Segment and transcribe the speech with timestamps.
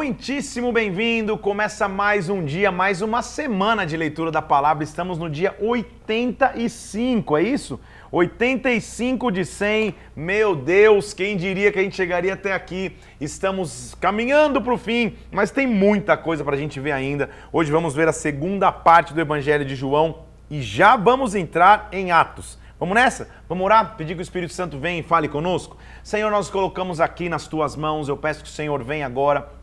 [0.00, 1.36] muitíssimo bem-vindo.
[1.36, 4.82] Começa mais um dia, mais uma semana de leitura da palavra.
[4.82, 7.78] Estamos no dia 85, é isso?
[8.10, 9.94] 85 de 100.
[10.16, 12.96] Meu Deus, quem diria que a gente chegaria até aqui?
[13.20, 17.28] Estamos caminhando para o fim, mas tem muita coisa para a gente ver ainda.
[17.52, 22.10] Hoje vamos ver a segunda parte do Evangelho de João e já vamos entrar em
[22.10, 22.58] Atos.
[22.78, 23.28] Vamos nessa?
[23.46, 23.96] Vamos orar?
[23.98, 25.76] Pedir que o Espírito Santo venha e fale conosco?
[26.02, 28.08] Senhor, nós colocamos aqui nas tuas mãos.
[28.08, 29.59] Eu peço que o Senhor venha agora.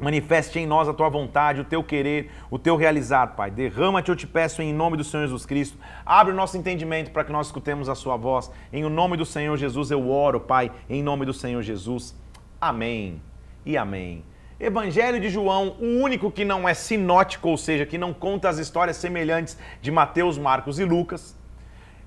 [0.00, 3.50] Manifeste em nós a tua vontade, o teu querer, o teu realizar, Pai.
[3.50, 5.78] Derrama-te, eu te peço, em nome do Senhor Jesus Cristo.
[6.04, 8.50] Abre o nosso entendimento para que nós escutemos a sua voz.
[8.72, 10.72] Em o nome do Senhor Jesus eu oro, Pai.
[10.90, 12.14] Em nome do Senhor Jesus.
[12.60, 13.22] Amém
[13.64, 14.24] e amém.
[14.58, 18.58] Evangelho de João, o único que não é sinótico, ou seja, que não conta as
[18.58, 21.36] histórias semelhantes de Mateus, Marcos e Lucas.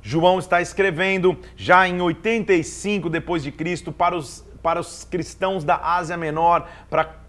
[0.02, 5.77] João está escrevendo já em 85 depois de Cristo para os, para os cristãos da
[5.77, 7.27] Ásia Menor para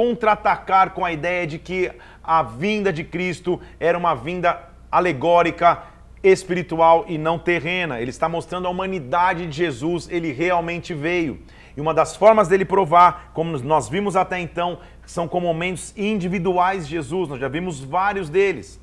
[0.00, 1.92] contra-atacar com a ideia de que
[2.24, 4.58] a vinda de Cristo era uma vinda
[4.90, 5.82] alegórica,
[6.22, 8.00] espiritual e não terrena.
[8.00, 11.38] Ele está mostrando a humanidade de Jesus, ele realmente veio.
[11.76, 16.88] E uma das formas dele provar, como nós vimos até então, são com momentos individuais
[16.88, 18.80] de Jesus, nós já vimos vários deles.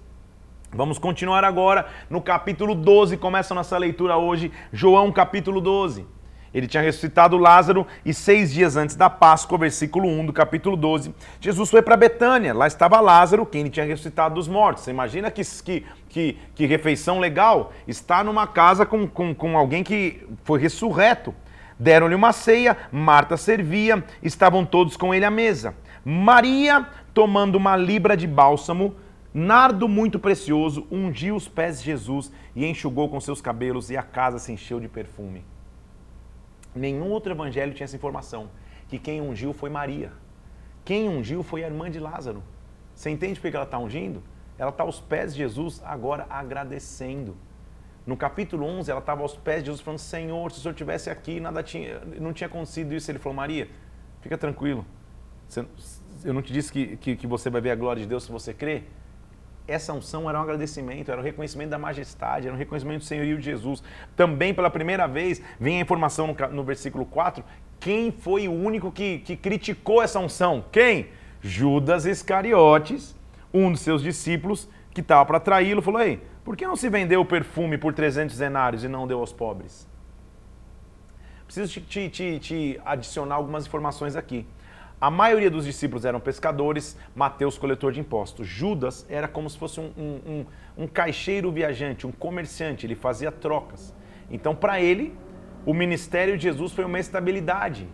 [0.71, 6.16] Vamos continuar agora no capítulo 12, começa a nossa leitura hoje, João capítulo 12.
[6.58, 11.13] Ele tinha ressuscitado Lázaro e seis dias antes da Páscoa, versículo 1 do capítulo 12,
[11.39, 12.52] Jesus foi para Betânia.
[12.52, 14.83] Lá estava Lázaro, quem ele tinha ressuscitado dos mortos.
[14.83, 17.72] Você imagina que, que, que, que refeição legal?
[17.88, 21.31] Está numa casa com, com, com alguém que foi ressurreto.
[21.78, 25.75] Deram-lhe uma ceia, Marta servia, estavam todos com ele à mesa.
[26.03, 28.95] Maria, tomando uma libra de bálsamo,
[29.31, 34.02] nardo muito precioso, ungiu os pés de Jesus e enxugou com seus cabelos, e a
[34.02, 35.45] casa se encheu de perfume.
[36.78, 38.50] Nenhum outro evangelho tinha essa informação,
[38.88, 40.11] que quem ungiu foi Maria.
[40.86, 42.44] Quem ungiu foi a irmã de Lázaro.
[42.96, 44.24] Você entende por que ela está ungindo?
[44.57, 47.35] Ela está aos pés de Jesus agora agradecendo.
[48.06, 51.09] No capítulo 11, ela estava aos pés de Jesus falando, Senhor, se o Senhor estivesse
[51.09, 53.12] aqui, nada tinha, não tinha acontecido isso.
[53.12, 53.68] Ele falou, Maria,
[54.22, 54.85] fica tranquilo.
[56.24, 58.31] Eu não te disse que, que, que você vai ver a glória de Deus se
[58.31, 58.90] você crer?
[59.67, 63.38] Essa unção era um agradecimento, era um reconhecimento da majestade, era um reconhecimento do senhorio
[63.38, 63.83] de Jesus.
[64.16, 67.44] Também, pela primeira vez, vem a informação no, versículo 4,
[67.79, 70.63] quem foi o único que, que criticou essa unção?
[70.72, 71.09] Quem?
[71.41, 73.16] Judas Iscariotes,
[73.53, 77.22] um dos seus discípulos, que estava para traí-lo, falou, ei, por que não se vendeu
[77.22, 79.88] o perfume por 300 denários e não deu aos pobres?
[81.45, 84.45] Preciso te, te, te adicionar algumas informações aqui.
[85.00, 88.47] A maioria dos discípulos eram pescadores, Mateus, coletor de impostos.
[88.47, 90.46] Judas era como se fosse um, um, um,
[90.84, 93.94] um caixeiro viajante, um comerciante, ele fazia trocas.
[94.31, 95.16] Então, para ele,
[95.66, 97.88] o ministério de Jesus foi uma estabilidade.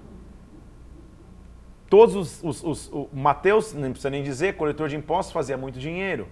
[1.90, 5.78] Todos os, os, os o Mateus, não precisa nem dizer, coletor de impostos, fazia muito
[5.78, 6.30] dinheiro.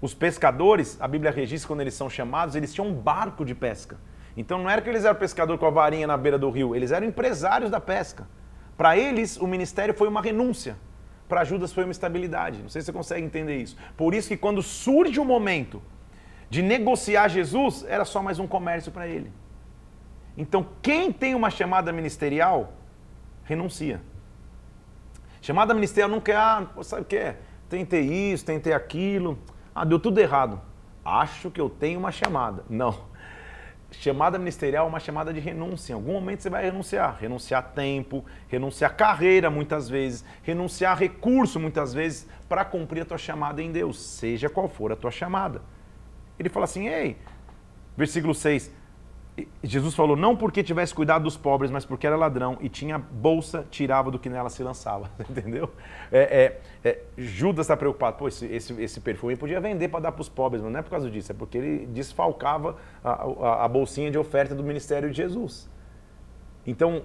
[0.00, 3.98] Os pescadores, a Bíblia registra quando eles são chamados, eles tinham um barco de pesca.
[4.36, 6.92] Então não era que eles eram pescador com a varinha na beira do rio, eles
[6.92, 8.26] eram empresários da pesca.
[8.80, 10.74] Para eles, o ministério foi uma renúncia.
[11.28, 12.62] Para Judas foi uma estabilidade.
[12.62, 13.76] Não sei se você consegue entender isso.
[13.94, 15.82] Por isso que quando surge o momento
[16.48, 19.30] de negociar Jesus, era só mais um comércio para ele.
[20.34, 22.72] Então, quem tem uma chamada ministerial,
[23.44, 24.00] renuncia.
[25.42, 27.38] Chamada ministerial não quer, ah, sabe o que é?
[27.68, 29.38] Tentei isso, tentei aquilo.
[29.74, 30.58] Ah, deu tudo errado.
[31.04, 32.64] Acho que eu tenho uma chamada.
[32.66, 33.09] Não
[33.90, 35.92] chamada ministerial é uma chamada de renúncia.
[35.92, 37.18] Em algum momento você vai renunciar.
[37.20, 43.62] Renunciar tempo, renunciar carreira muitas vezes, renunciar recurso muitas vezes para cumprir a tua chamada
[43.62, 45.62] em Deus, seja qual for a tua chamada.
[46.38, 47.16] Ele fala assim: ei,
[47.96, 48.79] versículo 6.
[49.62, 53.66] Jesus falou, não porque tivesse cuidado dos pobres, mas porque era ladrão e tinha bolsa,
[53.70, 55.10] tirava do que nela se lançava.
[55.28, 55.70] Entendeu?
[56.10, 60.12] É, é, é, Judas está preocupado, pô, esse, esse, esse, perfume podia vender para dar
[60.12, 63.64] para os pobres, mas não é por causa disso, é porque ele desfalcava a, a,
[63.64, 65.68] a bolsinha de oferta do ministério de Jesus.
[66.66, 67.02] Então,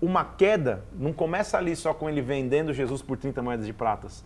[0.00, 4.24] uma queda não começa ali só com ele vendendo Jesus por 30 moedas de pratas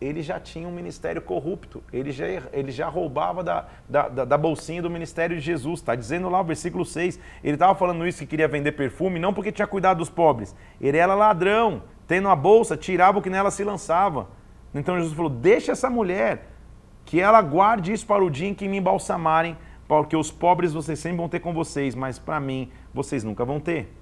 [0.00, 4.80] ele já tinha um ministério corrupto, ele já, ele já roubava da, da, da bolsinha
[4.80, 5.80] do ministério de Jesus.
[5.80, 7.18] Está dizendo lá o versículo 6.
[7.42, 10.54] Ele estava falando isso que queria vender perfume, não porque tinha cuidado dos pobres.
[10.80, 14.28] Ele era ladrão, tendo a bolsa, tirava o que nela se lançava.
[14.72, 16.48] Então Jesus falou: Deixa essa mulher,
[17.04, 19.56] que ela guarde isso para o dia em que me embalsamarem,
[19.88, 23.58] porque os pobres vocês sempre vão ter com vocês, mas para mim vocês nunca vão
[23.58, 23.92] ter.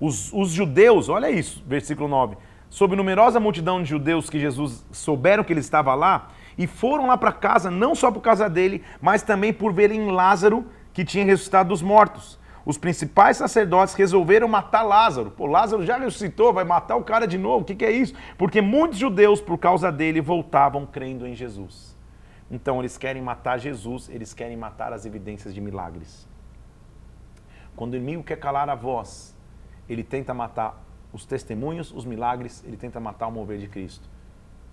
[0.00, 2.36] Os, os judeus, olha isso, versículo 9
[2.68, 7.16] sob numerosa multidão de judeus que Jesus souberam que ele estava lá e foram lá
[7.16, 11.68] para casa, não só por causa dele, mas também por verem Lázaro, que tinha ressuscitado
[11.68, 12.38] dos mortos.
[12.66, 15.30] os principais sacerdotes resolveram matar Lázaro.
[15.30, 17.62] Pô, Lázaro já ressuscitou, vai matar o cara de novo.
[17.62, 18.12] O que, que é isso?
[18.36, 21.96] Porque muitos judeus, por causa dele, voltavam crendo em Jesus.
[22.50, 26.28] Então eles querem matar Jesus, eles querem matar as evidências de milagres.
[27.74, 29.34] Quando o inimigo quer calar a voz,
[29.88, 30.78] ele tenta matar
[31.18, 34.08] os testemunhos, os milagres, ele tenta matar o mover de Cristo.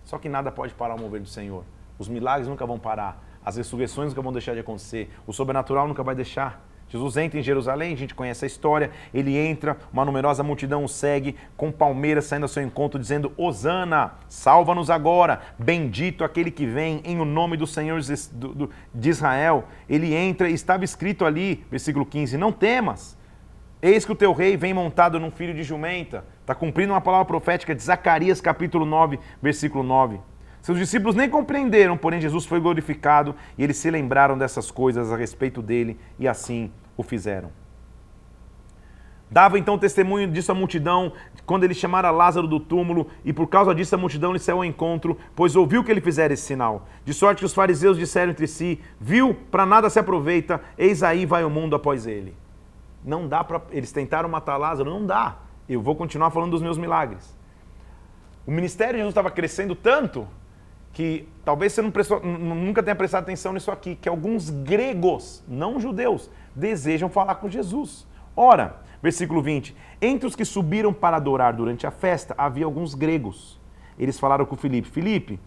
[0.04, 1.64] Só que nada pode parar o mover do Senhor.
[1.98, 6.04] Os milagres nunca vão parar, as ressurreições nunca vão deixar de acontecer, o sobrenatural nunca
[6.04, 6.64] vai deixar.
[6.88, 10.88] Jesus entra em Jerusalém, a gente conhece a história, ele entra, uma numerosa multidão o
[10.88, 17.02] segue, com palmeiras saindo ao seu encontro, dizendo: Hosana, salva-nos agora, bendito aquele que vem
[17.04, 19.64] em o nome do Senhor de Israel.
[19.90, 23.18] Ele entra, estava escrito ali, versículo 15: Não temas,
[23.82, 26.26] eis que o teu rei vem montado num filho de jumenta.
[26.42, 30.20] Está cumprindo uma palavra profética de Zacarias, capítulo 9, versículo 9.
[30.62, 35.16] Seus discípulos nem compreenderam, porém Jesus foi glorificado e eles se lembraram dessas coisas a
[35.16, 37.52] respeito dele e assim o fizeram.
[39.30, 41.12] Dava então testemunho disso à multidão,
[41.46, 44.66] quando ele chamara Lázaro do túmulo, e por causa disso a multidão lhe saiu ao
[44.66, 46.88] encontro, pois ouviu que ele fizera esse sinal.
[47.04, 51.26] De sorte que os fariseus disseram entre si: Viu, para nada se aproveita, eis aí
[51.26, 52.36] vai o mundo após ele.
[53.06, 53.62] Não dá para.
[53.72, 55.38] Eles tentaram matar Lázaro, não dá.
[55.70, 57.38] Eu vou continuar falando dos meus milagres.
[58.46, 60.28] O ministério de Jesus estava crescendo tanto
[60.92, 66.30] que talvez você prestou, nunca tenha prestado atenção nisso aqui, que alguns gregos, não judeus,
[66.56, 68.08] desejam falar com Jesus.
[68.36, 73.60] Ora, versículo 20: Entre os que subiram para adorar durante a festa, havia alguns gregos.
[73.98, 75.40] Eles falaram com Filipe: Filipe,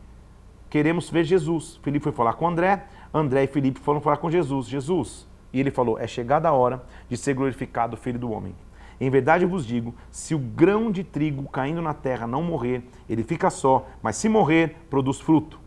[0.68, 1.80] queremos ver Jesus.
[1.82, 4.66] Filipe foi falar com André, André e Filipe foram falar com Jesus.
[4.68, 5.27] Jesus.
[5.52, 8.54] E ele falou: É chegada a hora de ser glorificado o Filho do Homem.
[9.00, 13.22] Em verdade vos digo: se o grão de trigo caindo na terra não morrer, ele
[13.22, 15.58] fica só, mas se morrer, produz fruto.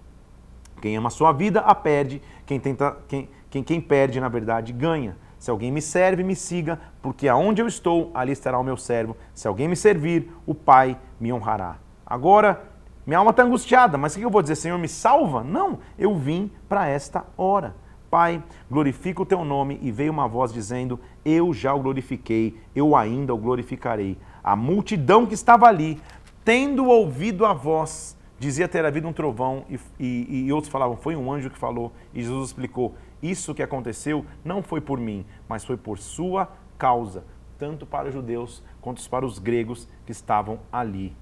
[0.82, 2.22] Quem ama a sua vida, a perde.
[2.46, 5.16] Quem, tenta, quem, quem, quem perde, na verdade, ganha.
[5.38, 9.16] Se alguém me serve, me siga, porque aonde eu estou, ali estará o meu servo.
[9.34, 11.78] Se alguém me servir, o Pai me honrará.
[12.06, 12.64] Agora,
[13.06, 14.56] minha alma está angustiada, mas o que eu vou dizer?
[14.56, 15.44] Senhor, me salva?
[15.44, 17.76] Não, eu vim para esta hora.
[18.12, 19.80] Pai, glorifica o teu nome.
[19.82, 24.18] E veio uma voz dizendo: Eu já o glorifiquei, eu ainda o glorificarei.
[24.44, 25.98] A multidão que estava ali,
[26.44, 31.16] tendo ouvido a voz, dizia ter havido um trovão, e, e, e outros falavam: Foi
[31.16, 31.94] um anjo que falou.
[32.14, 37.24] E Jesus explicou: Isso que aconteceu não foi por mim, mas foi por sua causa,
[37.58, 41.16] tanto para os judeus quanto para os gregos que estavam ali.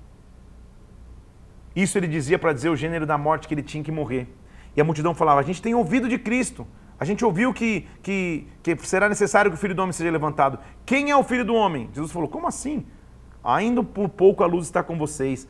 [1.76, 4.28] Isso ele dizia para dizer o gênero da morte que ele tinha que morrer.
[4.76, 6.66] E a multidão falava: A gente tem ouvido de Cristo.
[7.00, 10.60] A gente ouviu que, que, que será necessário que o filho do homem seja levantado.
[10.86, 11.90] Quem é o filho do homem?
[11.94, 12.86] Jesus falou: Como assim?
[13.44, 15.48] Ainda por pouco a luz está com vocês.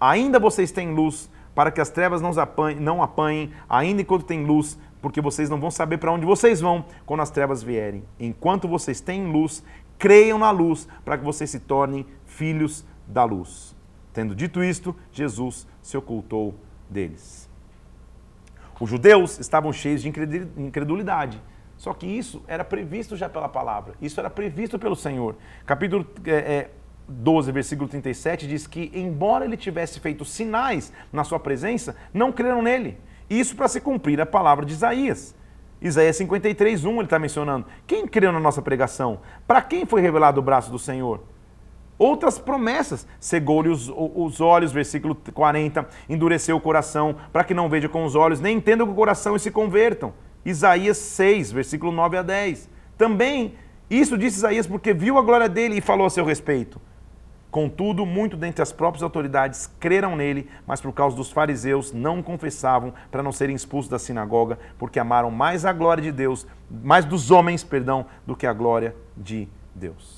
[0.00, 4.44] Ainda vocês têm luz, para que as trevas não apanhem, não apanhem ainda enquanto tem
[4.44, 8.04] luz, porque vocês não vão saber para onde vocês vão quando as trevas vierem.
[8.18, 9.62] Enquanto vocês têm luz,
[9.98, 13.76] creiam na luz, para que vocês se tornem filhos da luz.
[14.12, 16.54] Tendo dito isto, Jesus se ocultou
[16.90, 17.47] deles.
[18.80, 20.08] Os judeus estavam cheios de
[20.56, 21.40] incredulidade.
[21.76, 23.94] Só que isso era previsto já pela palavra.
[24.02, 25.36] Isso era previsto pelo Senhor.
[25.64, 26.68] Capítulo é,
[27.08, 32.32] 12, é, versículo 37 diz que, embora ele tivesse feito sinais na sua presença, não
[32.32, 32.98] creram nele.
[33.30, 35.34] Isso para se cumprir a palavra de Isaías.
[35.80, 37.66] Isaías 53, 1 ele está mencionando.
[37.86, 39.20] Quem creu na nossa pregação?
[39.46, 41.22] Para quem foi revelado o braço do Senhor?
[41.98, 43.06] Outras promessas.
[43.18, 48.14] Cegou-lhe os, os, olhos, versículo 40, endureceu o coração, para que não veja com os
[48.14, 50.12] olhos, nem entenda com o coração e se convertam.
[50.44, 52.70] Isaías 6, versículo 9 a 10.
[52.96, 53.54] Também,
[53.90, 56.80] isso disse Isaías porque viu a glória dele e falou a seu respeito.
[57.50, 62.92] Contudo, muito dentre as próprias autoridades creram nele, mas por causa dos fariseus não confessavam
[63.10, 67.30] para não serem expulsos da sinagoga, porque amaram mais a glória de Deus, mais dos
[67.30, 70.17] homens, perdão, do que a glória de Deus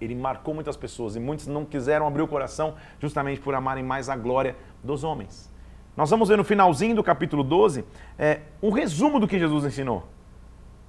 [0.00, 4.08] ele marcou muitas pessoas e muitos não quiseram abrir o coração justamente por amarem mais
[4.08, 5.50] a glória dos homens.
[5.96, 7.84] Nós vamos ver no finalzinho do capítulo 12
[8.18, 10.08] é, um resumo do que Jesus ensinou.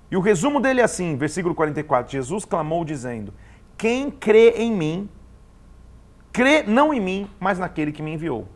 [0.09, 2.11] E o resumo dele é assim, versículo 44.
[2.11, 3.33] Jesus clamou dizendo:
[3.77, 5.09] Quem crê em mim,
[6.31, 8.47] crê não em mim, mas naquele que me enviou.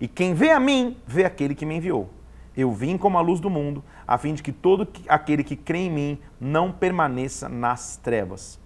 [0.00, 2.10] E quem vê a mim, vê aquele que me enviou.
[2.56, 5.78] Eu vim como a luz do mundo, a fim de que todo aquele que crê
[5.78, 8.60] em mim não permaneça nas trevas.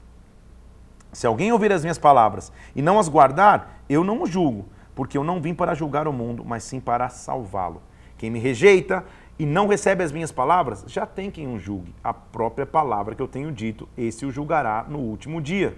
[1.12, 5.18] Se alguém ouvir as minhas palavras e não as guardar, eu não o julgo, porque
[5.18, 7.82] eu não vim para julgar o mundo, mas sim para salvá-lo.
[8.16, 9.04] Quem me rejeita
[9.38, 11.94] e não recebe as minhas palavras, já tem quem o julgue.
[12.02, 15.76] A própria palavra que eu tenho dito, esse o julgará no último dia.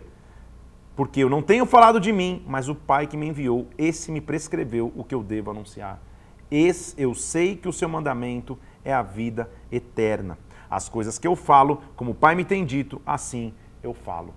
[0.94, 4.20] Porque eu não tenho falado de mim, mas o Pai que me enviou, esse me
[4.20, 6.00] prescreveu o que eu devo anunciar.
[6.48, 10.38] Esse eu sei que o seu mandamento é a vida eterna.
[10.70, 14.32] As coisas que eu falo, como o Pai me tem dito, assim eu falo.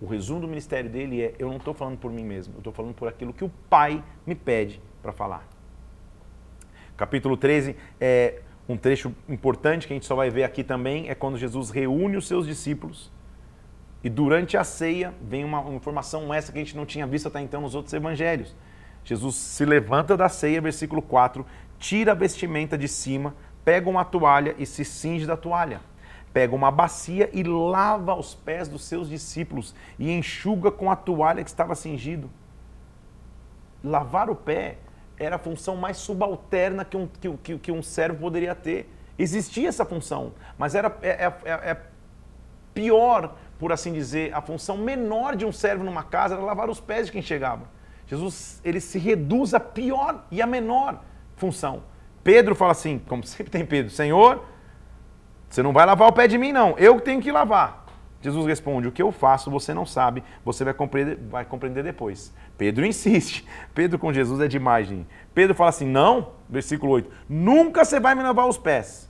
[0.00, 2.72] O resumo do ministério dele é: eu não estou falando por mim mesmo, eu estou
[2.72, 5.46] falando por aquilo que o Pai me pede para falar.
[6.96, 11.14] Capítulo 13 é um trecho importante que a gente só vai ver aqui também, é
[11.14, 13.10] quando Jesus reúne os seus discípulos
[14.02, 17.40] e durante a ceia vem uma, informação essa que a gente não tinha visto até
[17.40, 18.54] então nos outros evangelhos.
[19.04, 21.44] Jesus se levanta da ceia, versículo 4,
[21.78, 25.80] tira a vestimenta de cima, pega uma toalha e se cinge da toalha.
[26.32, 31.42] Pega uma bacia e lava os pés dos seus discípulos e enxuga com a toalha
[31.42, 32.30] que estava cingido.
[33.82, 34.78] Lavar o pé
[35.18, 38.92] era a função mais subalterna que um, que, que, que um servo poderia ter.
[39.18, 41.82] Existia essa função, mas era é, é, é, é
[42.72, 46.80] pior, por assim dizer, a função menor de um servo numa casa era lavar os
[46.80, 47.64] pés de quem chegava.
[48.06, 51.02] Jesus ele se reduz à pior e à menor
[51.36, 51.82] função.
[52.22, 54.44] Pedro fala assim, como sempre tem Pedro, Senhor,
[55.48, 57.86] você não vai lavar o pé de mim não, eu tenho que lavar.
[58.20, 62.34] Jesus responde: O que eu faço você não sabe, você vai compreender, vai compreender depois.
[62.56, 63.46] Pedro insiste.
[63.74, 65.06] Pedro com Jesus é demais, gente.
[65.34, 69.08] Pedro fala assim: Não, versículo 8: Nunca você vai me lavar os pés.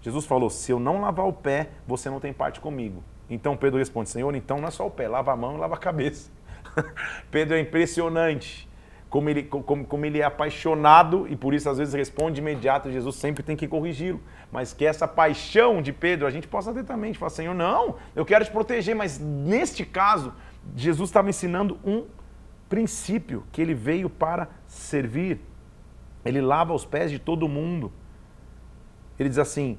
[0.00, 3.02] Jesus falou: Se eu não lavar o pé, você não tem parte comigo.
[3.28, 5.74] Então Pedro responde: Senhor, então não é só o pé, lava a mão e lava
[5.74, 6.30] a cabeça.
[7.30, 8.68] Pedro é impressionante
[9.12, 13.16] como ele, como, como ele é apaixonado e por isso às vezes responde imediato, Jesus
[13.16, 14.18] sempre tem que corrigi-lo.
[14.50, 18.24] Mas que essa paixão de Pedro a gente possa ter também, falar, Senhor, não, eu
[18.24, 20.32] quero te proteger, mas neste caso,
[20.74, 22.06] Jesus estava ensinando um
[22.70, 25.42] princípio, que ele veio para servir.
[26.24, 27.92] Ele lava os pés de todo mundo.
[29.18, 29.76] Ele diz assim,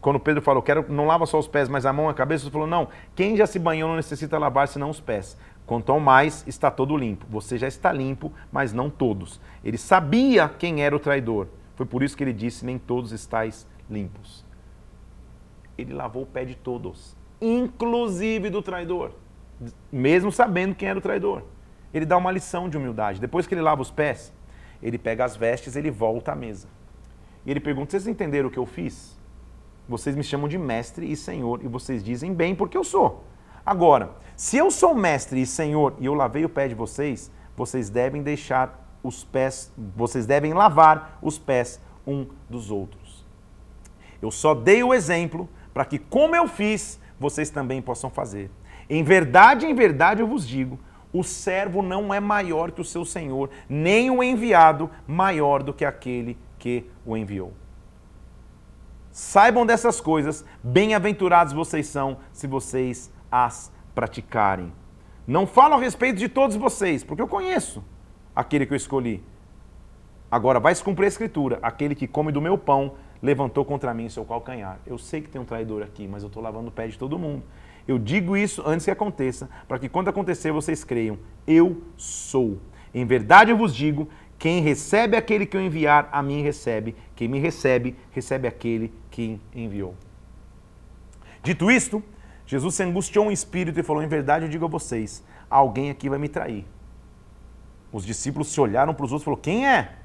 [0.00, 2.44] quando Pedro falou, quero, não lava só os pés, mas a mão e a cabeça,
[2.44, 5.36] ele falou, não, quem já se banhou não necessita lavar senão os pés.
[5.68, 7.26] Quanto ao mais, está todo limpo.
[7.28, 9.38] Você já está limpo, mas não todos.
[9.62, 11.46] Ele sabia quem era o traidor.
[11.76, 14.46] Foi por isso que ele disse: Nem todos estáis limpos.
[15.76, 19.12] Ele lavou o pé de todos, inclusive do traidor,
[19.92, 21.42] mesmo sabendo quem era o traidor.
[21.92, 23.20] Ele dá uma lição de humildade.
[23.20, 24.32] Depois que ele lava os pés,
[24.82, 26.66] ele pega as vestes, ele volta à mesa.
[27.44, 29.18] E ele pergunta: Vocês entenderam o que eu fiz?
[29.86, 33.28] Vocês me chamam de mestre e senhor, e vocês dizem bem porque eu sou.
[33.68, 37.90] Agora, se eu sou mestre e senhor e eu lavei o pé de vocês, vocês
[37.90, 43.26] devem deixar os pés, vocês devem lavar os pés um dos outros.
[44.22, 48.48] Eu só dei o exemplo para que, como eu fiz, vocês também possam fazer.
[48.88, 50.78] Em verdade, em verdade eu vos digo:
[51.12, 55.84] o servo não é maior que o seu senhor, nem o enviado maior do que
[55.84, 57.52] aquele que o enviou.
[59.10, 64.72] Saibam dessas coisas, bem-aventurados vocês são se vocês as praticarem.
[65.26, 67.82] Não falo a respeito de todos vocês, porque eu conheço
[68.34, 69.24] aquele que eu escolhi.
[70.30, 74.08] Agora vai se cumprir a escritura: aquele que come do meu pão levantou contra mim
[74.08, 74.78] seu calcanhar.
[74.86, 77.18] Eu sei que tem um traidor aqui, mas eu estou lavando o pé de todo
[77.18, 77.42] mundo.
[77.88, 82.60] Eu digo isso antes que aconteça, para que quando acontecer vocês creiam: eu sou.
[82.94, 86.94] Em verdade eu vos digo: quem recebe aquele que eu enviar, a mim recebe.
[87.16, 89.96] Quem me recebe, recebe aquele que enviou.
[91.42, 92.00] Dito isto,
[92.48, 96.08] Jesus se angustiou um espírito e falou: Em verdade eu digo a vocês, alguém aqui
[96.08, 96.64] vai me trair.
[97.92, 99.96] Os discípulos se olharam para os outros e falaram: Quem é?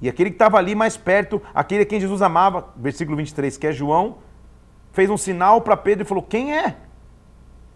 [0.00, 3.68] E aquele que estava ali mais perto, aquele a quem Jesus amava, versículo 23, que
[3.68, 4.18] é João,
[4.90, 6.76] fez um sinal para Pedro e falou: Quem é?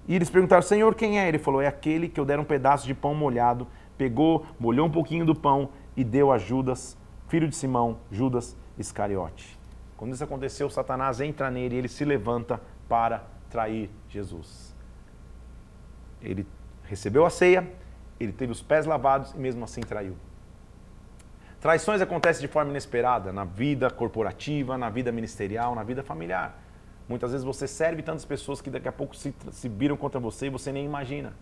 [0.08, 1.28] E eles perguntaram: Senhor, quem é?
[1.28, 3.64] Ele falou: É aquele que eu der um pedaço de pão molhado,
[3.96, 6.98] pegou, molhou um pouquinho do pão e deu a Judas,
[7.28, 9.56] filho de Simão, Judas Iscariote.
[9.96, 14.74] Quando isso aconteceu, Satanás entra nele e ele se levanta para trair Jesus.
[16.20, 16.44] Ele
[16.82, 17.70] recebeu a ceia,
[18.18, 20.16] ele teve os pés lavados e mesmo assim traiu.
[21.60, 26.60] Traições acontecem de forma inesperada na vida corporativa, na vida ministerial, na vida familiar.
[27.08, 30.46] Muitas vezes você serve tantas pessoas que daqui a pouco se, se viram contra você
[30.46, 31.32] e você nem imagina.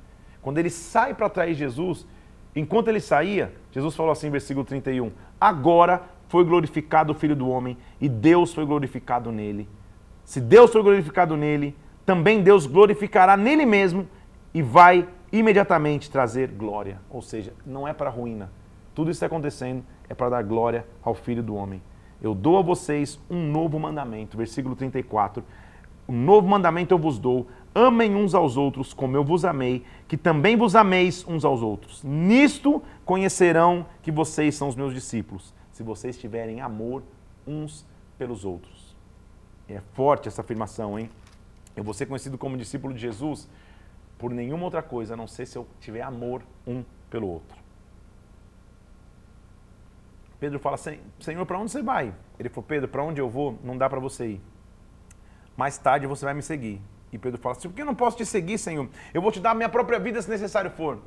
[0.42, 2.06] Quando ele sai para trair Jesus,
[2.54, 7.78] enquanto ele saía, Jesus falou assim, versículo 31, agora foi glorificado o Filho do Homem
[7.98, 9.66] e Deus foi glorificado nele.
[10.24, 11.74] Se Deus foi glorificado nele,
[12.04, 14.08] também Deus glorificará nele mesmo
[14.52, 17.00] e vai imediatamente trazer glória.
[17.08, 18.50] Ou seja, não é para ruína.
[18.94, 21.82] Tudo isso está acontecendo é para dar glória ao Filho do Homem.
[22.20, 25.42] Eu dou a vocês um novo mandamento, versículo 34.
[26.08, 30.16] Um novo mandamento eu vos dou: amem uns aos outros como eu vos amei, que
[30.16, 32.02] também vos ameis uns aos outros.
[32.04, 37.02] Nisto conhecerão que vocês são os meus discípulos, se vocês tiverem amor
[37.46, 37.86] uns
[38.18, 38.94] pelos outros.
[39.68, 41.08] É forte essa afirmação, hein?
[41.76, 43.48] Eu vou ser conhecido como discípulo de Jesus
[44.18, 47.56] por nenhuma outra coisa, a não ser se eu tiver amor um pelo outro.
[50.38, 52.14] Pedro fala: Senhor, para onde você vai?
[52.38, 54.40] Ele falou: Pedro, para onde eu vou, não dá para você ir.
[55.56, 56.80] Mais tarde você vai me seguir.
[57.12, 58.88] E Pedro fala assim: por que eu não posso te seguir, Senhor?
[59.14, 60.98] Eu vou te dar a minha própria vida se necessário for.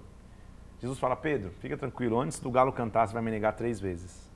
[0.80, 4.32] Jesus fala: Pedro, fica tranquilo, antes do galo cantar, você vai me negar três vezes.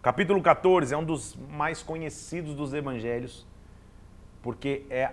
[0.00, 3.46] Capítulo 14 é um dos mais conhecidos dos evangelhos,
[4.44, 5.10] porque é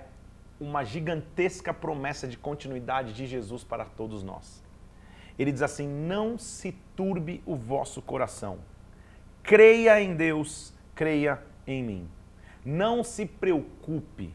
[0.59, 4.61] uma gigantesca promessa de continuidade de Jesus para todos nós.
[5.39, 8.59] Ele diz assim: Não se turbe o vosso coração.
[9.41, 12.09] Creia em Deus, creia em mim.
[12.65, 14.33] Não se preocupe,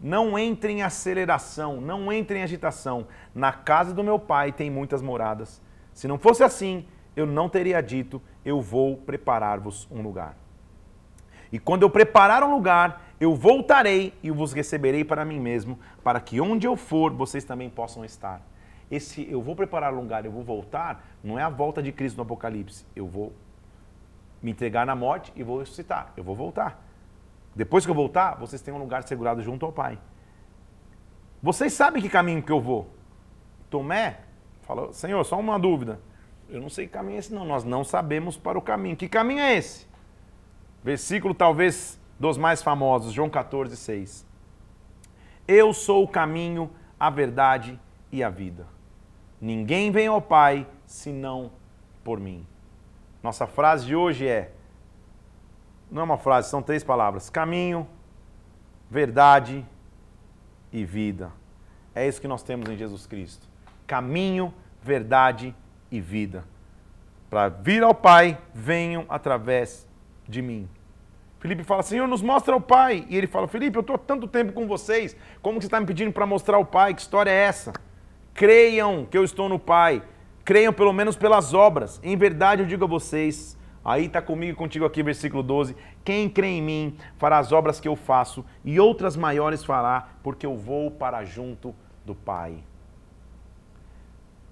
[0.00, 3.08] não entre em aceleração, não entre em agitação.
[3.34, 5.60] Na casa do meu pai tem muitas moradas.
[5.92, 6.86] Se não fosse assim,
[7.16, 10.36] eu não teria dito: Eu vou preparar-vos um lugar.
[11.50, 16.20] E quando eu preparar um lugar, eu voltarei e vos receberei para mim mesmo, para
[16.20, 18.42] que onde eu for, vocês também possam estar.
[18.90, 22.16] Esse eu vou preparar um lugar, eu vou voltar, não é a volta de Cristo
[22.16, 22.84] no Apocalipse.
[22.94, 23.32] Eu vou
[24.42, 26.12] me entregar na morte e vou ressuscitar.
[26.16, 26.84] Eu vou voltar.
[27.54, 29.98] Depois que eu voltar, vocês têm um lugar segurado junto ao Pai.
[31.42, 32.88] Vocês sabem que caminho que eu vou.
[33.70, 34.20] Tomé
[34.62, 35.98] falou, Senhor, só uma dúvida.
[36.48, 37.44] Eu não sei que caminho é esse, não.
[37.44, 38.94] Nós não sabemos para o caminho.
[38.94, 39.86] Que caminho é esse?
[40.84, 44.26] Versículo talvez dos mais famosos, João 14, 6.
[45.46, 47.78] Eu sou o caminho, a verdade
[48.10, 48.66] e a vida.
[49.40, 51.50] Ninguém vem ao Pai senão
[52.02, 52.46] por mim.
[53.22, 54.52] Nossa frase de hoje é:
[55.90, 57.86] não é uma frase, são três palavras: caminho,
[58.90, 59.64] verdade
[60.72, 61.30] e vida.
[61.94, 63.46] É isso que nós temos em Jesus Cristo:
[63.86, 65.54] caminho, verdade
[65.90, 66.44] e vida.
[67.28, 69.86] Para vir ao Pai, venham através
[70.28, 70.68] de mim.
[71.46, 73.06] Felipe fala, Senhor, nos mostra o Pai.
[73.08, 75.86] E ele fala, Felipe, eu estou tanto tempo com vocês, como que você está me
[75.86, 76.92] pedindo para mostrar o Pai?
[76.92, 77.72] Que história é essa?
[78.34, 80.02] Creiam que eu estou no Pai.
[80.44, 82.00] Creiam pelo menos pelas obras.
[82.02, 85.76] Em verdade eu digo a vocês, aí está comigo e contigo aqui, versículo 12.
[86.04, 90.46] Quem crê em mim fará as obras que eu faço, e outras maiores fará, porque
[90.46, 91.72] eu vou para junto
[92.04, 92.56] do Pai.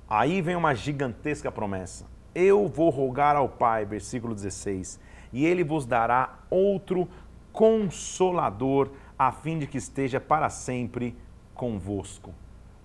[0.08, 2.06] Aí vem uma gigantesca promessa.
[2.32, 5.00] Eu vou rogar ao Pai, versículo 16
[5.34, 7.08] e ele vos dará outro
[7.52, 11.16] consolador, a fim de que esteja para sempre
[11.54, 12.32] convosco.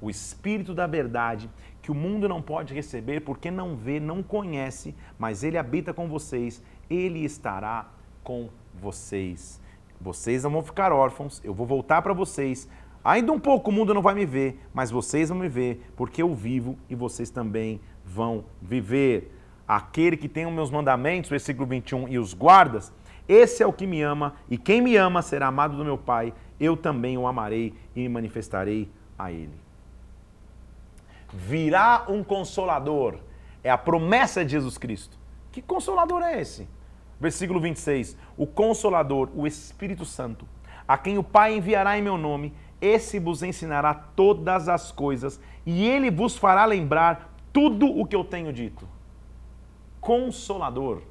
[0.01, 1.47] O Espírito da Verdade,
[1.81, 6.07] que o mundo não pode receber porque não vê, não conhece, mas ele habita com
[6.07, 7.87] vocês, ele estará
[8.23, 9.61] com vocês.
[10.01, 12.67] Vocês não vão ficar órfãos, eu vou voltar para vocês.
[13.03, 16.21] Ainda um pouco o mundo não vai me ver, mas vocês vão me ver, porque
[16.23, 19.38] eu vivo e vocês também vão viver
[19.69, 22.91] aquele que tem os meus mandamentos, versículo 21, e os guardas,
[23.27, 26.33] esse é o que me ama, e quem me ama será amado do meu Pai,
[26.59, 29.53] eu também o amarei e me manifestarei a ele.
[31.31, 33.17] Virá um consolador,
[33.63, 35.15] é a promessa de Jesus Cristo.
[35.51, 36.67] Que consolador é esse?
[37.21, 40.47] Versículo 26: O consolador, o Espírito Santo,
[40.87, 45.87] a quem o Pai enviará em meu nome, esse vos ensinará todas as coisas, e
[45.87, 48.87] ele vos fará lembrar tudo o que eu tenho dito
[49.99, 51.01] consolador.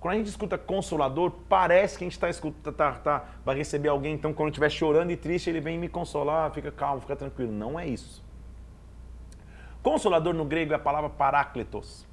[0.00, 3.88] Quando a gente escuta consolador, parece que a gente está escuta, tá, tá, vai receber
[3.88, 7.52] alguém, então quando estiver chorando e triste, ele vem me consolar, fica calmo, fica tranquilo.
[7.52, 8.24] Não é isso.
[9.82, 12.06] Consolador no grego é a palavra parácletos,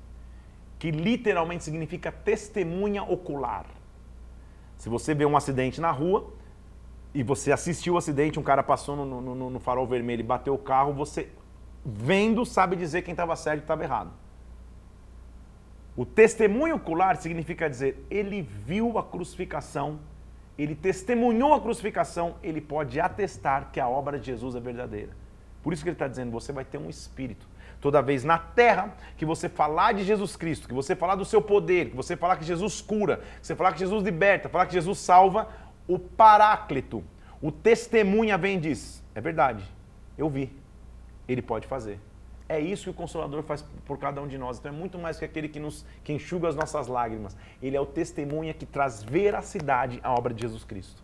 [0.77, 3.65] que literalmente significa testemunha ocular.
[4.75, 6.27] Se você vê um acidente na rua
[7.13, 10.53] e você assistiu o acidente, um cara passou no, no, no farol vermelho e bateu
[10.53, 11.29] o carro, você
[11.85, 14.11] vendo sabe dizer quem estava certo e estava errado.
[15.97, 19.99] O testemunho ocular significa dizer, ele viu a crucificação,
[20.55, 25.09] ele testemunhou a crucificação, ele pode atestar que a obra de Jesus é verdadeira.
[25.63, 27.47] Por isso que ele está dizendo, você vai ter um espírito.
[27.81, 31.41] Toda vez na terra que você falar de Jesus Cristo, que você falar do seu
[31.41, 34.73] poder, que você falar que Jesus cura, que você falar que Jesus liberta, falar que
[34.73, 35.49] Jesus salva,
[35.87, 37.03] o paráclito,
[37.41, 39.63] o testemunha vem e diz, é verdade,
[40.15, 40.55] eu vi,
[41.27, 41.99] ele pode fazer.
[42.49, 44.57] É isso que o Consolador faz por cada um de nós.
[44.57, 47.35] Então é muito mais que aquele que, nos, que enxuga as nossas lágrimas.
[47.61, 51.03] Ele é o testemunha que traz veracidade à obra de Jesus Cristo.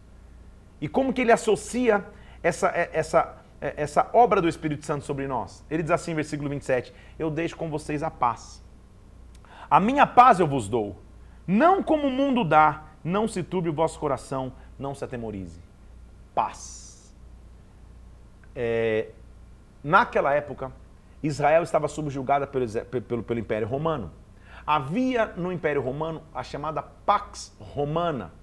[0.80, 2.06] E como que ele associa
[2.42, 5.66] essa, é, essa, é, essa obra do Espírito Santo sobre nós?
[5.70, 8.64] Ele diz assim, versículo 27, Eu deixo com vocês a paz.
[9.70, 10.96] A minha paz eu vos dou.
[11.46, 15.60] Não como o mundo dá, não se turbe o vosso coração, não se atemorize.
[16.34, 17.14] Paz.
[18.56, 19.10] É,
[19.84, 20.72] naquela época,
[21.24, 22.68] Israel estava subjugada pelo,
[23.08, 24.12] pelo, pelo Império Romano.
[24.68, 28.34] Havia no Império Romano a chamada Pax Romana.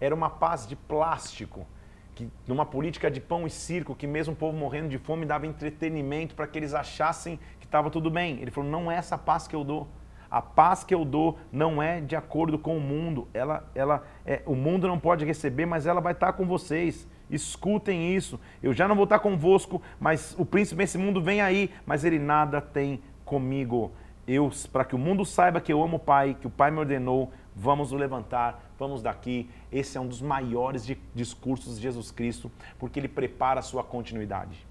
[0.00, 1.66] Era uma paz de plástico,
[2.14, 5.46] que, numa política de pão e circo, que mesmo o povo morrendo de fome dava
[5.46, 8.38] entretenimento para que eles achassem que estava tudo bem.
[8.40, 9.88] Ele falou: não é essa paz que eu dou.
[10.30, 13.26] A paz que eu dou não é de acordo com o mundo.
[13.32, 17.08] Ela, ela, é, o mundo não pode receber, mas ela vai estar com vocês.
[17.30, 18.40] Escutem isso.
[18.62, 22.18] Eu já não vou estar convosco, mas o príncipe desse mundo vem aí, mas ele
[22.18, 23.92] nada tem comigo.
[24.26, 26.78] Eu, para que o mundo saiba que eu amo o Pai, que o Pai me
[26.78, 29.48] ordenou, vamos nos levantar, vamos daqui.
[29.72, 34.66] Esse é um dos maiores discursos de Jesus Cristo, porque ele prepara a sua continuidade.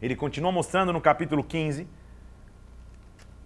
[0.00, 1.86] Ele continua mostrando no capítulo 15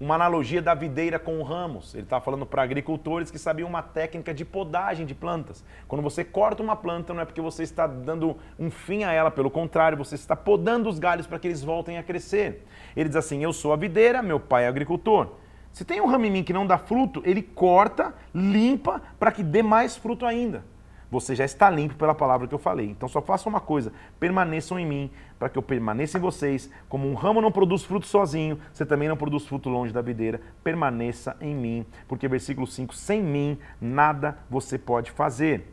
[0.00, 1.94] uma analogia da videira com ramos.
[1.94, 5.64] Ele está falando para agricultores que sabiam uma técnica de podagem de plantas.
[5.86, 9.30] Quando você corta uma planta, não é porque você está dando um fim a ela,
[9.30, 12.66] pelo contrário, você está podando os galhos para que eles voltem a crescer.
[12.96, 15.34] Ele diz assim: Eu sou a videira, meu pai é agricultor.
[15.72, 19.42] Se tem um ramo em mim que não dá fruto, ele corta, limpa para que
[19.42, 20.73] dê mais fruto ainda
[21.14, 22.90] você já está limpo pela palavra que eu falei.
[22.90, 26.68] Então só faça uma coisa: permaneçam em mim, para que eu permaneça em vocês.
[26.88, 30.40] Como um ramo não produz fruto sozinho, você também não produz fruto longe da videira.
[30.64, 35.72] Permaneça em mim, porque versículo 5: sem mim nada você pode fazer.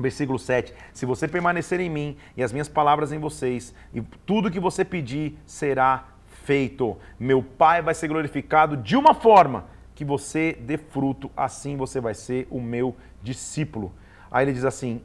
[0.00, 4.50] Versículo 7: Se você permanecer em mim e as minhas palavras em vocês, e tudo
[4.50, 6.06] que você pedir será
[6.44, 6.96] feito.
[7.20, 12.14] Meu Pai vai ser glorificado de uma forma que você dê fruto, assim você vai
[12.14, 13.92] ser o meu discípulo.
[14.32, 15.02] Aí ele diz assim,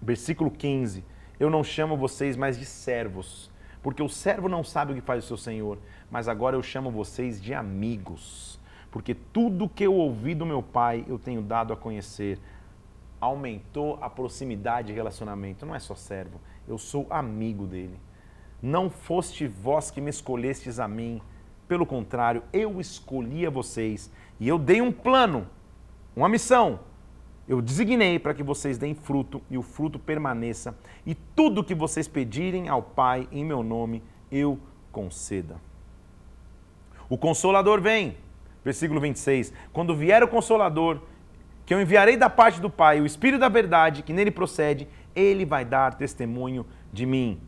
[0.00, 1.04] versículo 15:
[1.38, 3.50] Eu não chamo vocês mais de servos,
[3.82, 6.92] porque o servo não sabe o que faz o seu senhor, mas agora eu chamo
[6.92, 11.76] vocês de amigos, porque tudo que eu ouvi do meu pai eu tenho dado a
[11.76, 12.38] conhecer.
[13.20, 15.66] Aumentou a proximidade e relacionamento.
[15.66, 18.00] Não é só servo, eu sou amigo dele.
[18.62, 21.20] Não foste vós que me escolhestes a mim,
[21.68, 25.46] pelo contrário, eu escolhi a vocês e eu dei um plano,
[26.16, 26.80] uma missão
[27.50, 30.72] eu designei para que vocês deem fruto e o fruto permaneça,
[31.04, 34.56] e tudo que vocês pedirem ao Pai em meu nome, eu
[34.92, 35.56] conceda.
[37.08, 38.16] O Consolador vem,
[38.64, 39.52] versículo 26.
[39.72, 41.00] Quando vier o Consolador,
[41.66, 45.44] que eu enviarei da parte do Pai, o Espírito da verdade, que nele procede, ele
[45.44, 47.40] vai dar testemunho de mim.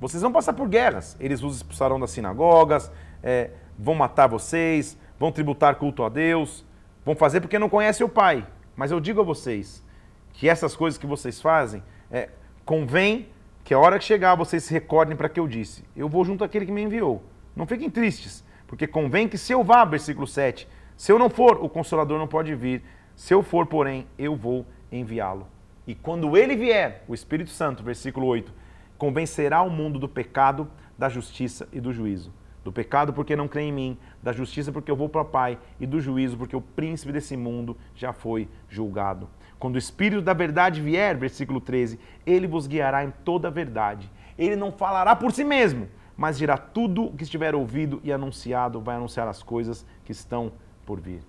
[0.00, 2.90] Vocês vão passar por guerras, eles os expulsarão das sinagogas,
[3.22, 6.66] é, vão matar vocês, vão tributar culto a Deus,
[7.04, 8.44] vão fazer porque não conhecem o Pai.
[8.80, 9.84] Mas eu digo a vocês
[10.32, 12.30] que essas coisas que vocês fazem, é,
[12.64, 13.28] convém
[13.62, 15.84] que a hora que chegar vocês se recordem para que eu disse.
[15.94, 17.22] Eu vou junto àquele que me enviou.
[17.54, 20.66] Não fiquem tristes, porque convém que se eu vá, versículo 7,
[20.96, 22.82] se eu não for, o consolador não pode vir.
[23.14, 25.46] Se eu for, porém, eu vou enviá-lo.
[25.86, 28.50] E quando ele vier, o Espírito Santo, versículo 8,
[28.96, 30.66] convencerá o mundo do pecado,
[30.96, 32.32] da justiça e do juízo.
[32.64, 35.58] Do pecado porque não crê em mim, da justiça porque eu vou para o Pai,
[35.78, 39.28] e do juízo porque o príncipe desse mundo já foi julgado.
[39.58, 44.10] Quando o Espírito da verdade vier, versículo 13, ele vos guiará em toda a verdade.
[44.38, 48.80] Ele não falará por si mesmo, mas dirá tudo o que estiver ouvido e anunciado,
[48.80, 50.52] vai anunciar as coisas que estão
[50.84, 51.22] por vir.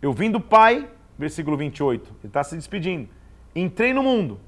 [0.00, 3.08] Eu vim do Pai, versículo 28, ele está se despedindo.
[3.54, 4.40] Entrei no mundo,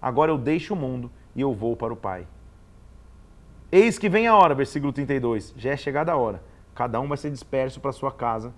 [0.00, 2.26] agora eu deixo o mundo e eu vou para o Pai.
[3.74, 5.52] Eis que vem a hora, versículo 32.
[5.56, 6.40] Já é chegada a hora.
[6.76, 8.54] Cada um vai ser disperso para sua casa,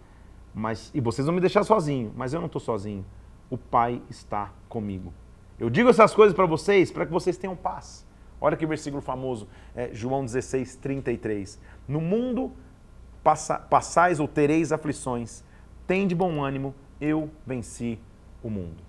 [0.54, 3.02] mas e vocês vão me deixar sozinho, mas eu não estou sozinho.
[3.48, 5.14] O Pai está comigo.
[5.58, 8.06] Eu digo essas coisas para vocês para que vocês tenham paz.
[8.38, 11.58] Olha que versículo famoso, é João 16, 33.
[11.88, 12.52] No mundo
[13.24, 15.42] passa, passais ou tereis aflições,
[15.86, 17.98] tem de bom ânimo, eu venci
[18.42, 18.84] o mundo.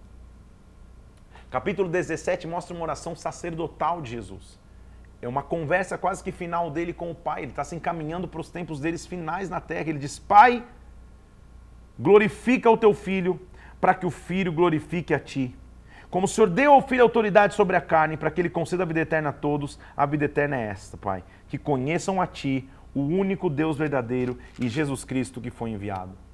[1.49, 4.66] Capítulo 17 mostra uma oração sacerdotal de Jesus.
[5.21, 7.41] É uma conversa quase que final dele com o Pai.
[7.41, 9.89] Ele está se encaminhando para os tempos deles finais na terra.
[9.89, 10.63] Ele diz: Pai,
[11.99, 13.39] glorifica o teu filho,
[13.81, 15.55] para que o filho glorifique a ti.
[16.09, 18.85] Como o Senhor deu ao filho autoridade sobre a carne, para que ele conceda a
[18.85, 23.01] vida eterna a todos, a vida eterna é esta, Pai: que conheçam a ti, o
[23.01, 26.27] único Deus verdadeiro e Jesus Cristo que foi enviado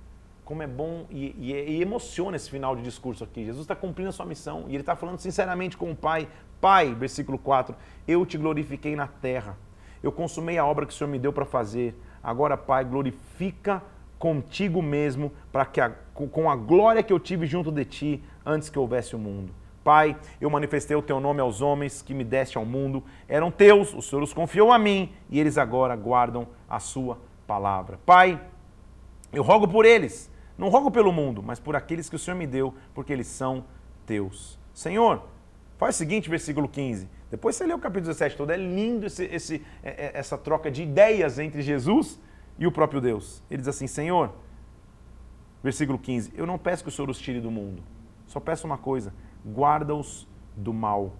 [0.45, 3.45] como é bom e, e, e, emociona esse final de discurso aqui.
[3.45, 6.27] Jesus está cumprindo a sua missão e ele está falando sinceramente com o Pai.
[6.63, 7.75] Pai, versículo 4,
[8.07, 9.57] eu te glorifiquei na terra.
[10.01, 11.93] Eu consumei a obra que o Senhor me deu para fazer.
[12.23, 13.83] Agora, Pai, glorifica
[14.17, 18.69] contigo mesmo, para que a, com a glória que eu tive junto de ti antes
[18.69, 19.53] que houvesse o mundo.
[19.83, 23.03] Pai, eu manifestei o teu nome aos homens que me deste ao mundo.
[23.27, 27.99] Eram teus, o Senhor os confiou a mim e eles agora guardam a sua palavra.
[28.05, 28.41] Pai,
[29.33, 32.45] eu rogo por eles não rogo pelo mundo, mas por aqueles que o Senhor me
[32.45, 33.65] deu, porque eles são
[34.05, 34.59] teus.
[34.73, 35.23] Senhor,
[35.83, 37.09] faz o seguinte, versículo 15.
[37.29, 38.51] Depois você lê o capítulo 17 todo.
[38.51, 42.21] É lindo esse, esse, é, é, essa troca de ideias entre Jesus
[42.57, 43.43] e o próprio Deus.
[43.51, 44.33] Ele diz assim: Senhor,
[45.61, 47.83] versículo 15: Eu não peço que o Senhor os tire do mundo,
[48.27, 49.13] só peço uma coisa:
[49.45, 51.17] guarda-os do mal.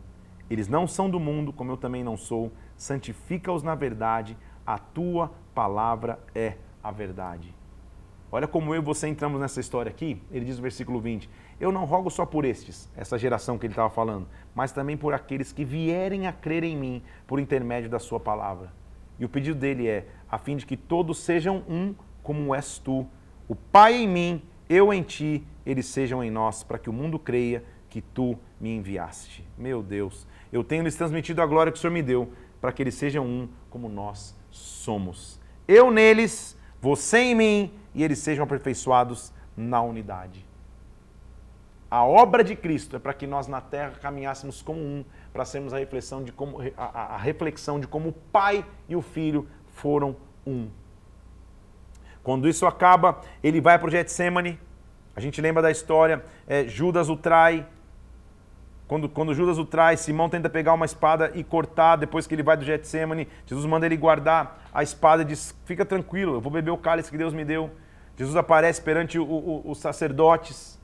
[0.49, 2.49] Eles não são do mundo, como eu também não sou.
[2.78, 7.54] Santifica-os na verdade, a tua palavra é a verdade.
[8.32, 10.21] Olha como eu e você entramos nessa história aqui.
[10.32, 13.74] Ele diz no versículo 20: Eu não rogo só por estes, essa geração que ele
[13.74, 18.00] estava falando, mas também por aqueles que vierem a crer em mim por intermédio da
[18.00, 18.72] sua palavra.
[19.20, 23.06] E o pedido dele é, a fim de que todos sejam um como és tu,
[23.48, 27.20] o Pai em mim, eu em ti, eles sejam em nós, para que o mundo
[27.20, 29.46] creia que tu me enviaste.
[29.58, 32.82] Meu Deus, eu tenho lhes transmitido a glória que o Senhor me deu, para que
[32.82, 35.39] eles sejam um como nós somos.
[35.68, 40.46] Eu neles, você em mim, e eles sejam aperfeiçoados na unidade.
[41.93, 45.75] A obra de Cristo é para que nós na terra caminhássemos como um, para sermos
[45.75, 50.15] a reflexão de como, a, a reflexão de como o Pai e o Filho foram
[50.43, 50.69] um.
[52.23, 54.60] Quando isso acaba, ele vai para o Getsemane.
[55.15, 57.63] A gente lembra da história, é, Judas o trai.
[58.88, 62.41] Quando, quando Judas o trai, Simão tenta pegar uma espada e cortar depois que ele
[62.41, 63.27] vai do Getsemane.
[63.45, 67.12] Jesus manda ele guardar a espada e diz, fica tranquilo, eu vou beber o cálice
[67.12, 67.69] que Deus me deu.
[68.17, 70.82] Jesus aparece perante o, o, os sacerdotes.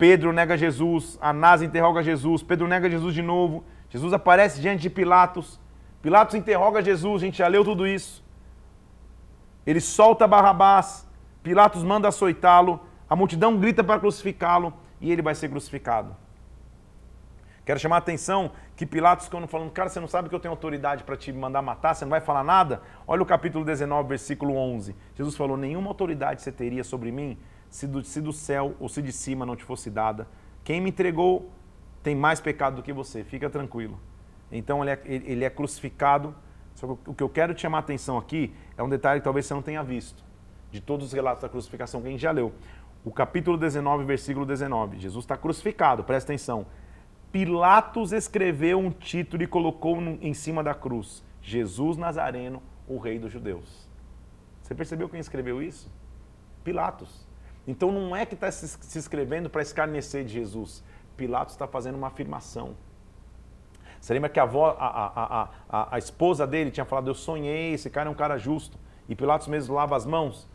[0.00, 3.62] Pedro nega Jesus, Anás interroga Jesus, Pedro nega Jesus de novo.
[3.90, 5.60] Jesus aparece diante de Pilatos.
[6.00, 8.24] Pilatos interroga Jesus, a gente já leu tudo isso.
[9.66, 11.06] Ele solta Barrabás,
[11.42, 16.16] Pilatos manda açoitá-lo, a multidão grita para crucificá-lo e ele vai ser crucificado.
[17.66, 20.52] Quero chamar a atenção que Pilatos, quando falando, cara, você não sabe que eu tenho
[20.52, 22.80] autoridade para te mandar matar, você não vai falar nada?
[23.06, 24.96] Olha o capítulo 19, versículo 11.
[25.14, 27.36] Jesus falou: Nenhuma autoridade você teria sobre mim
[27.70, 30.26] se do, se do céu ou se de cima não te fosse dada.
[30.64, 31.50] Quem me entregou
[32.02, 33.98] tem mais pecado do que você, fica tranquilo.
[34.50, 36.34] Então ele é, ele é crucificado.
[36.74, 39.24] Só que o que eu quero te chamar a atenção aqui é um detalhe que
[39.24, 40.24] talvez você não tenha visto,
[40.70, 42.52] de todos os relatos da crucificação que a gente já leu.
[43.04, 44.98] O capítulo 19, versículo 19.
[44.98, 46.66] Jesus está crucificado, presta atenção.
[47.30, 53.32] Pilatos escreveu um título e colocou em cima da cruz: Jesus Nazareno, o Rei dos
[53.32, 53.88] Judeus.
[54.62, 55.90] Você percebeu quem escreveu isso?
[56.64, 57.29] Pilatos.
[57.70, 60.82] Então não é que está se escrevendo para escarnecer de Jesus.
[61.16, 62.74] Pilatos está fazendo uma afirmação.
[64.00, 67.72] Você lembra que a, avó, a, a, a, a, esposa dele tinha falado: Eu sonhei,
[67.72, 68.76] esse cara é um cara justo.
[69.08, 70.48] E Pilatos mesmo lava as mãos.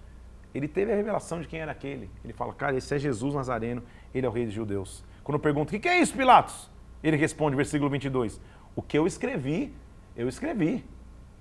[0.53, 2.09] Ele teve a revelação de quem era aquele.
[2.21, 3.81] Ele fala: Cara, esse é Jesus Nazareno,
[4.13, 5.01] ele é o rei dos judeus.
[5.23, 6.69] Quando eu pergunto: O que é isso, Pilatos?
[7.01, 8.41] Ele responde, versículo 22.
[8.75, 9.73] O que eu escrevi,
[10.17, 10.83] eu escrevi.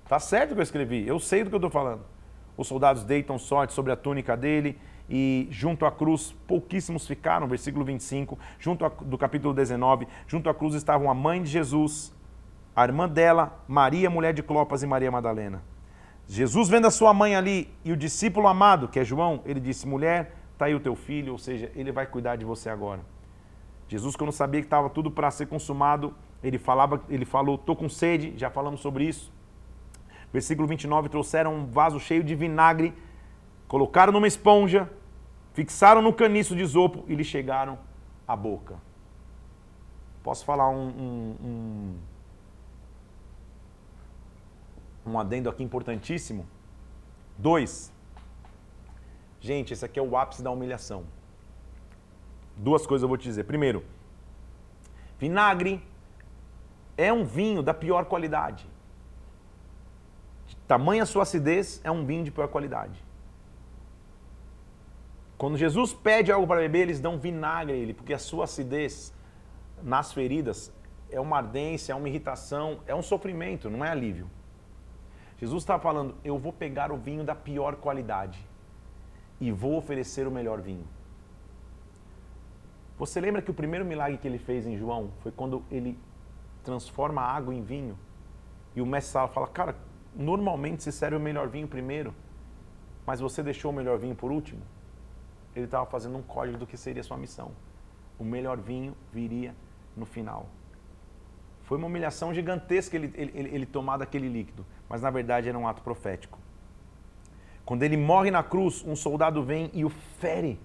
[0.08, 2.02] Tá certo o que eu escrevi, eu sei do que eu estou falando.
[2.56, 7.84] Os soldados deitam sorte sobre a túnica dele e junto à cruz pouquíssimos ficaram, versículo
[7.84, 12.14] 25, junto a, do capítulo 19, junto à cruz estavam a mãe de Jesus,
[12.74, 15.62] a irmã dela, Maria, mulher de Clopas e Maria Madalena.
[16.26, 19.86] Jesus vendo a sua mãe ali e o discípulo amado, que é João, ele disse:
[19.86, 23.00] "Mulher, está aí o teu filho", ou seja, ele vai cuidar de você agora.
[23.86, 27.90] Jesus, quando sabia que estava tudo para ser consumado, ele falava, ele falou: "Tô com
[27.90, 29.30] sede", já falamos sobre isso.
[30.32, 32.94] Versículo 29, trouxeram um vaso cheio de vinagre
[33.68, 34.90] colocaram numa esponja,
[35.52, 37.78] fixaram no caniço de isopo e lhe chegaram
[38.26, 38.76] à boca.
[40.22, 41.98] Posso falar um, um, um,
[45.06, 46.46] um adendo aqui importantíssimo?
[47.36, 47.92] Dois.
[49.40, 51.04] Gente, esse aqui é o ápice da humilhação.
[52.56, 53.44] Duas coisas eu vou te dizer.
[53.44, 53.84] Primeiro,
[55.18, 55.82] vinagre
[56.96, 58.66] é um vinho da pior qualidade.
[60.66, 63.04] tamanha sua acidez, é um vinho de pior qualidade.
[65.44, 69.12] Quando Jesus pede algo para beber, eles dão vinagre a ele, porque a sua acidez
[69.82, 70.72] nas feridas
[71.10, 74.26] é uma ardência, é uma irritação, é um sofrimento, não é alívio.
[75.36, 78.42] Jesus está falando: eu vou pegar o vinho da pior qualidade
[79.38, 80.86] e vou oferecer o melhor vinho.
[82.96, 85.98] Você lembra que o primeiro milagre que ele fez em João foi quando ele
[86.62, 87.98] transforma a água em vinho?
[88.74, 89.76] E o mestre Sala fala: Cara,
[90.16, 92.14] normalmente se serve o melhor vinho primeiro,
[93.06, 94.62] mas você deixou o melhor vinho por último?
[95.54, 97.52] Ele estava fazendo um código do que seria sua missão.
[98.18, 99.54] O melhor vinho viria
[99.96, 100.48] no final.
[101.62, 105.66] Foi uma humilhação gigantesca ele, ele, ele tomar daquele líquido, mas na verdade era um
[105.66, 106.38] ato profético.
[107.64, 110.60] Quando ele morre na cruz, um soldado vem e o fere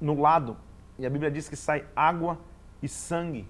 [0.00, 0.56] no lado,
[0.98, 2.38] e a Bíblia diz que sai água
[2.82, 3.46] e sangue.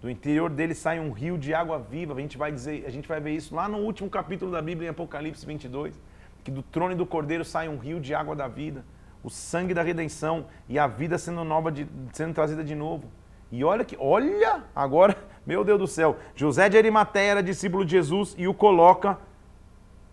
[0.00, 2.14] Do interior dele sai um rio de água viva.
[2.14, 4.88] A gente vai dizer, a gente vai ver isso lá no último capítulo da Bíblia
[4.88, 5.98] em Apocalipse 22,
[6.44, 8.84] que do trono e do cordeiro sai um rio de água da vida
[9.22, 13.04] o sangue da redenção e a vida sendo nova, de, sendo trazida de novo.
[13.52, 17.92] E olha que, olha, agora, meu Deus do céu, José de Arimateia era discípulo de
[17.92, 19.18] Jesus e o coloca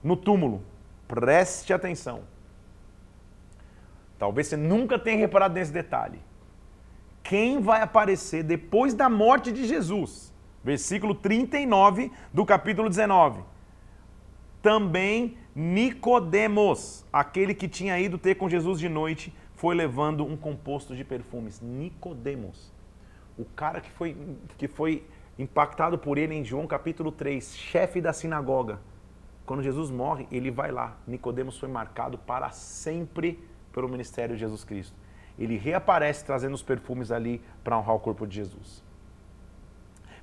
[0.04, 0.64] no túmulo.
[1.08, 2.22] Preste atenção.
[4.18, 6.20] Talvez você nunca tenha reparado nesse detalhe.
[7.24, 10.34] Quem vai aparecer depois da morte de Jesus?
[10.64, 13.42] Versículo 39 do capítulo 19.
[14.62, 20.96] Também Nicodemos, aquele que tinha ido ter com Jesus de noite, foi levando um composto
[20.96, 21.60] de perfumes.
[21.60, 22.72] Nicodemos,
[23.36, 24.16] o cara que foi,
[24.56, 25.04] que foi
[25.36, 28.80] impactado por ele em João capítulo 3, chefe da sinagoga.
[29.48, 30.96] Quando Jesus morre, ele vai lá.
[31.08, 33.44] Nicodemos foi marcado para sempre
[33.74, 34.96] pelo ministério de Jesus Cristo.
[35.40, 38.84] Ele reaparece trazendo os perfumes ali para honrar o corpo de Jesus.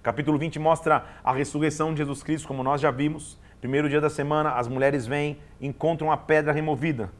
[0.01, 3.42] Capítulo 20 mostra a ressurreição de Jesus Cristo, como nós já vimos.
[3.64, 7.11] Primeiro dia da semana, as mulheres vêm, encontram a pedra removida.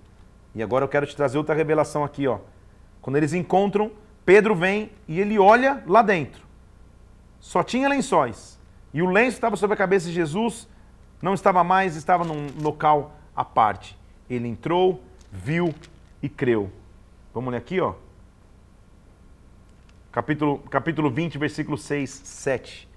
[0.55, 2.39] E agora eu quero te trazer outra revelação aqui, ó.
[3.01, 3.91] Quando eles encontram,
[4.27, 6.47] Pedro vem e ele olha lá dentro.
[7.41, 8.61] Só tinha lençóis.
[8.93, 10.69] E o lenço estava sobre a cabeça de Jesus,
[11.23, 13.99] não estava mais, estava num local à parte.
[14.29, 15.03] Ele entrou,
[15.33, 15.75] viu
[16.23, 16.71] e creu.
[17.33, 17.95] Vamos ler aqui, ó.
[20.13, 22.94] Capítulo, capítulo 20, versículo 6, 7.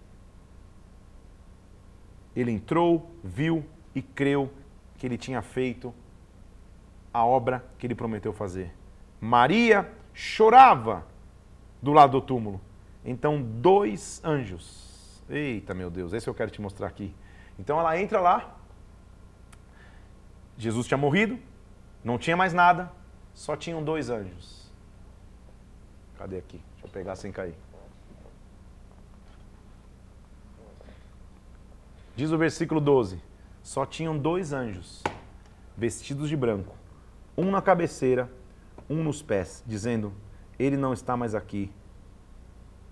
[2.38, 4.54] Ele entrou, viu e creu
[4.96, 5.92] que ele tinha feito
[7.12, 8.72] a obra que ele prometeu fazer.
[9.20, 11.04] Maria chorava
[11.82, 12.62] do lado do túmulo.
[13.04, 15.24] Então, dois anjos.
[15.28, 17.12] Eita, meu Deus, esse eu quero te mostrar aqui.
[17.58, 18.56] Então, ela entra lá.
[20.56, 21.40] Jesus tinha morrido,
[22.04, 22.92] não tinha mais nada,
[23.34, 24.72] só tinham dois anjos.
[26.20, 26.62] Cadê aqui?
[26.74, 27.56] Deixa eu pegar sem cair.
[32.18, 33.22] Diz o versículo 12:
[33.62, 35.04] Só tinham dois anjos,
[35.78, 36.76] vestidos de branco,
[37.38, 38.28] um na cabeceira,
[38.90, 40.12] um nos pés, dizendo:
[40.58, 41.72] Ele não está mais aqui,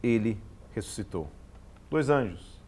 [0.04, 0.40] ele
[0.76, 1.28] ressuscitou.
[1.90, 2.62] Dois anjos.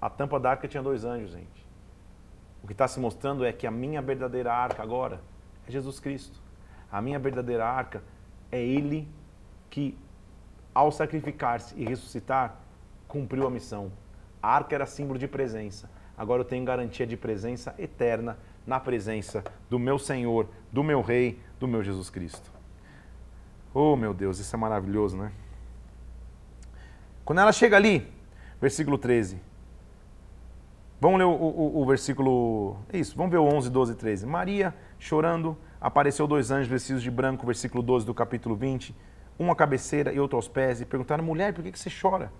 [0.00, 1.68] A tampa da arca tinha dois anjos, gente.
[2.60, 5.20] O que está se mostrando é que a minha verdadeira arca agora
[5.68, 6.36] é Jesus Cristo.
[6.90, 8.02] A minha verdadeira arca
[8.50, 9.08] é Ele
[9.70, 9.96] que,
[10.74, 12.56] ao sacrificar-se e ressuscitar,
[13.06, 13.92] cumpriu a missão.
[14.42, 15.90] A arca era símbolo de presença.
[16.16, 21.40] Agora eu tenho garantia de presença eterna na presença do meu Senhor, do meu Rei,
[21.58, 22.50] do meu Jesus Cristo.
[23.72, 25.32] Oh, meu Deus, isso é maravilhoso, né?
[27.24, 28.06] Quando ela chega ali,
[28.60, 29.40] versículo 13.
[31.00, 32.76] Vamos ler o, o, o versículo.
[32.92, 34.26] É isso, vamos ver o 11, 12 e 13.
[34.26, 38.94] Maria, chorando, apareceu dois anjos vestidos de branco, versículo 12 do capítulo 20,
[39.38, 42.30] um à cabeceira e outro aos pés, e perguntaram: mulher, por que você chora?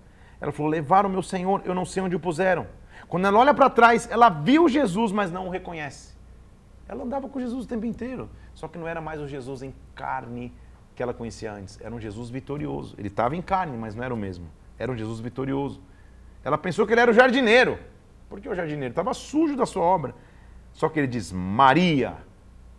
[0.41, 2.67] Ela falou: Levaram meu Senhor, eu não sei onde o puseram.
[3.09, 6.15] Quando ela olha para trás, ela viu Jesus, mas não o reconhece.
[6.89, 9.75] Ela andava com Jesus o tempo inteiro, só que não era mais o Jesus em
[9.95, 10.53] carne
[10.95, 11.79] que ela conhecia antes.
[11.81, 12.95] Era um Jesus vitorioso.
[12.99, 14.47] Ele estava em carne, mas não era o mesmo.
[14.79, 15.81] Era um Jesus vitorioso.
[16.43, 17.79] Ela pensou que ele era o jardineiro,
[18.29, 20.15] porque o jardineiro estava sujo da sua obra.
[20.73, 22.17] Só que ele diz Maria.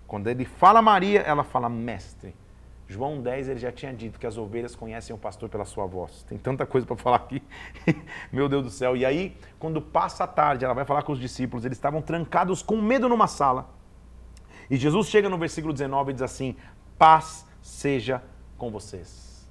[0.08, 2.36] Quando ele fala Maria, ela fala mestre.
[2.92, 6.24] João 10 ele já tinha dito que as ovelhas conhecem o pastor pela sua voz.
[6.24, 7.42] Tem tanta coisa para falar aqui.
[8.34, 8.98] Meu Deus do céu.
[8.98, 12.62] E aí, quando passa a tarde, ela vai falar com os discípulos, eles estavam trancados
[12.62, 13.70] com medo numa sala.
[14.70, 16.58] E Jesus chega no versículo 19 e diz assim:
[16.98, 18.22] Paz seja
[18.58, 19.50] com vocês.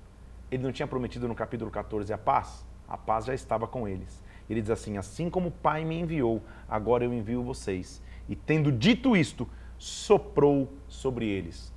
[0.51, 2.67] Ele não tinha prometido no capítulo 14 a paz?
[2.87, 4.23] A paz já estava com eles.
[4.51, 8.03] Ele diz assim: Assim como o Pai me enviou, agora eu envio vocês.
[8.29, 9.49] E tendo dito isto,
[9.79, 11.73] soprou sobre eles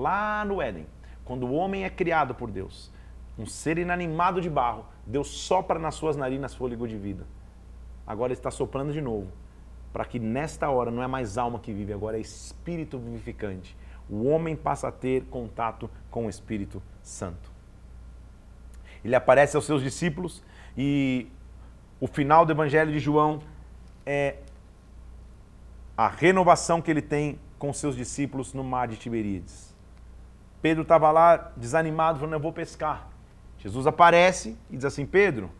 [0.00, 0.86] lá no Éden,
[1.24, 2.92] quando o homem é criado por Deus,
[3.38, 7.26] um ser inanimado de barro, Deus sopra nas suas narinas fôlego de vida.
[8.06, 9.28] Agora ele está soprando de novo,
[9.92, 13.76] para que nesta hora não é mais alma que vive, agora é espírito vivificante.
[14.08, 17.50] O homem passa a ter contato com o Espírito Santo.
[19.02, 20.42] Ele aparece aos seus discípulos
[20.76, 21.26] e
[22.00, 23.40] o final do Evangelho de João
[24.04, 24.38] é
[25.96, 29.73] a renovação que ele tem com seus discípulos no mar de Tiberíades.
[30.64, 33.10] Pedro estava lá desanimado, falando: Eu vou pescar.
[33.58, 35.50] Jesus aparece e diz assim: Pedro,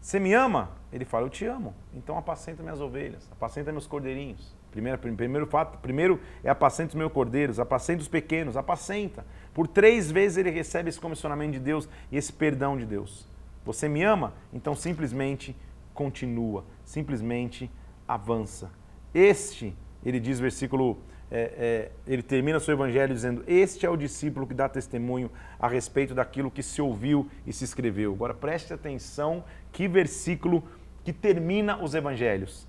[0.00, 0.72] você me ama?
[0.92, 1.76] Ele fala: Eu te amo.
[1.94, 4.52] Então apacenta minhas ovelhas, apacenta meus cordeirinhos.
[4.72, 9.24] Primeiro, primeiro fato, primeiro é apacenta os meus cordeiros, apacenta os pequenos, apacenta.
[9.54, 13.28] Por três vezes ele recebe esse comissionamento de Deus e esse perdão de Deus.
[13.64, 14.34] Você me ama?
[14.52, 15.56] Então simplesmente
[15.94, 17.70] continua, simplesmente
[18.08, 18.72] avança.
[19.14, 19.72] Este,
[20.04, 20.98] ele diz, versículo
[21.30, 25.68] é, é, ele termina seu evangelho dizendo: Este é o discípulo que dá testemunho a
[25.68, 28.12] respeito daquilo que se ouviu e se escreveu.
[28.12, 30.64] Agora preste atenção que versículo
[31.04, 32.66] que termina os evangelhos.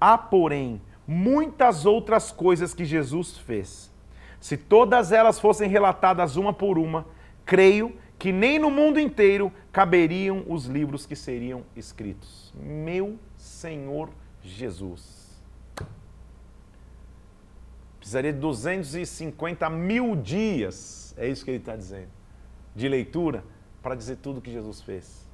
[0.00, 3.90] Há, porém, muitas outras coisas que Jesus fez.
[4.40, 7.06] Se todas elas fossem relatadas uma por uma,
[7.44, 12.52] creio que nem no mundo inteiro caberiam os livros que seriam escritos.
[12.56, 14.10] Meu Senhor
[14.42, 15.19] Jesus
[18.00, 22.08] precisaria de 250 mil dias, é isso que ele está dizendo,
[22.74, 23.44] de leitura
[23.80, 25.28] para dizer tudo que Jesus fez.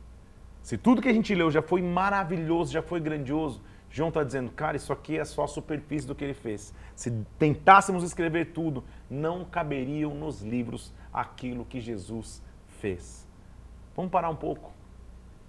[0.62, 4.50] Se tudo que a gente leu já foi maravilhoso, já foi grandioso, João está dizendo,
[4.50, 6.74] cara, isso aqui é só a superfície do que ele fez.
[6.94, 12.42] Se tentássemos escrever tudo, não caberiam nos livros aquilo que Jesus
[12.80, 13.26] fez.
[13.94, 14.76] Vamos parar um pouco.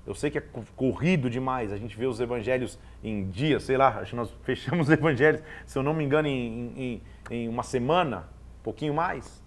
[0.08, 0.44] Eu sei que é
[0.74, 4.88] corrido demais, a gente vê os evangelhos em dias, sei lá, acho que nós fechamos
[4.88, 8.30] os evangelhos, se eu não me engano, em, em, em uma semana,
[8.62, 9.44] um pouquinho mais.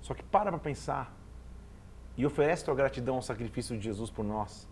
[0.00, 1.12] Só que para para pensar
[2.16, 4.68] e oferece tua gratidão ao sacrifício de Jesus por nós.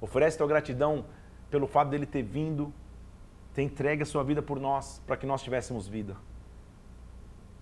[0.00, 1.06] Oferece tua gratidão
[1.50, 2.74] pelo fato dele ter vindo,
[3.54, 6.16] ter entregue a sua vida por nós, para que nós tivéssemos vida.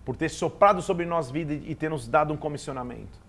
[0.06, 3.20] Por ter soprado sobre nós vida e ter nos dado um comissionamento.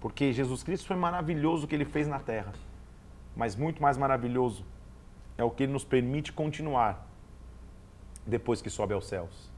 [0.00, 2.52] Porque Jesus Cristo foi maravilhoso o que ele fez na terra.
[3.34, 4.64] Mas muito mais maravilhoso
[5.36, 7.06] é o que ele nos permite continuar
[8.26, 9.50] depois que sobe aos céus.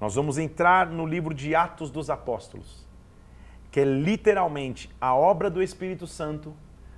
[0.00, 2.84] Nós vamos entrar no livro de Atos dos Apóstolos,
[3.70, 6.54] que é literalmente a obra do Espírito Santo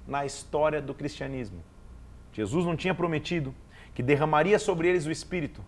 [0.07, 1.63] na história do cristianismo.
[2.33, 3.55] Jesus não tinha prometido
[3.95, 5.63] que derramaria sobre eles o Espírito,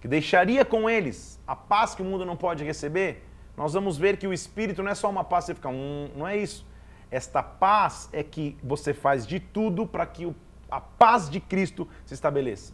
[0.00, 3.26] que deixaria com eles a paz que o mundo não pode receber?
[3.60, 6.26] Nós vamos ver que o Espírito não é só uma paz, você fica, hum, não
[6.26, 6.66] é isso.
[7.10, 10.34] Esta paz é que você faz de tudo para que
[10.70, 12.72] a paz de Cristo se estabeleça.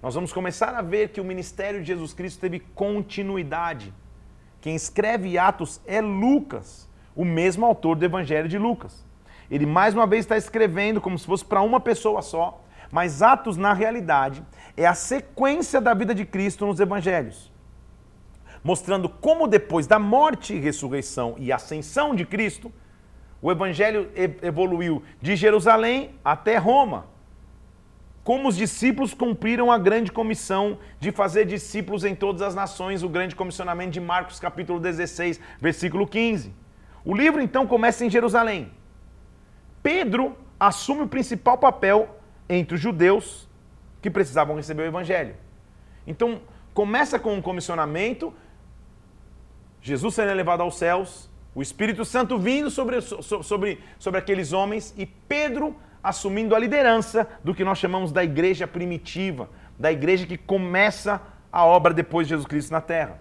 [0.00, 3.92] Nós vamos começar a ver que o ministério de Jesus Cristo teve continuidade.
[4.60, 9.04] Quem escreve Atos é Lucas, o mesmo autor do Evangelho de Lucas.
[9.50, 12.62] Ele mais uma vez está escrevendo como se fosse para uma pessoa só,
[12.92, 14.44] mas Atos, na realidade,
[14.76, 17.50] é a sequência da vida de Cristo nos evangelhos.
[18.62, 22.72] Mostrando como depois da morte, ressurreição e ascensão de Cristo,
[23.40, 24.10] o evangelho
[24.42, 27.06] evoluiu de Jerusalém até Roma.
[28.24, 33.08] Como os discípulos cumpriram a grande comissão de fazer discípulos em todas as nações, o
[33.08, 36.52] grande comissionamento de Marcos capítulo 16, versículo 15.
[37.04, 38.70] O livro então começa em Jerusalém.
[39.82, 43.48] Pedro assume o principal papel entre os judeus
[44.02, 45.34] que precisavam receber o evangelho.
[46.06, 46.40] Então,
[46.74, 48.34] começa com um comissionamento,
[49.88, 55.06] Jesus sendo elevado aos céus, o Espírito Santo vindo sobre, sobre, sobre aqueles homens e
[55.06, 61.20] Pedro assumindo a liderança do que nós chamamos da igreja primitiva, da igreja que começa
[61.50, 63.18] a obra depois de Jesus Cristo na terra.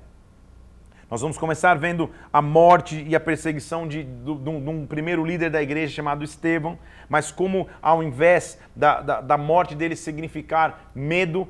[1.10, 4.86] Nós vamos começar vendo a morte e a perseguição de, de, de, um, de um,
[4.86, 9.96] primeiro líder da igreja chamado Estevão, mas como ao invés da, da, da morte dele
[9.96, 11.48] significar medo,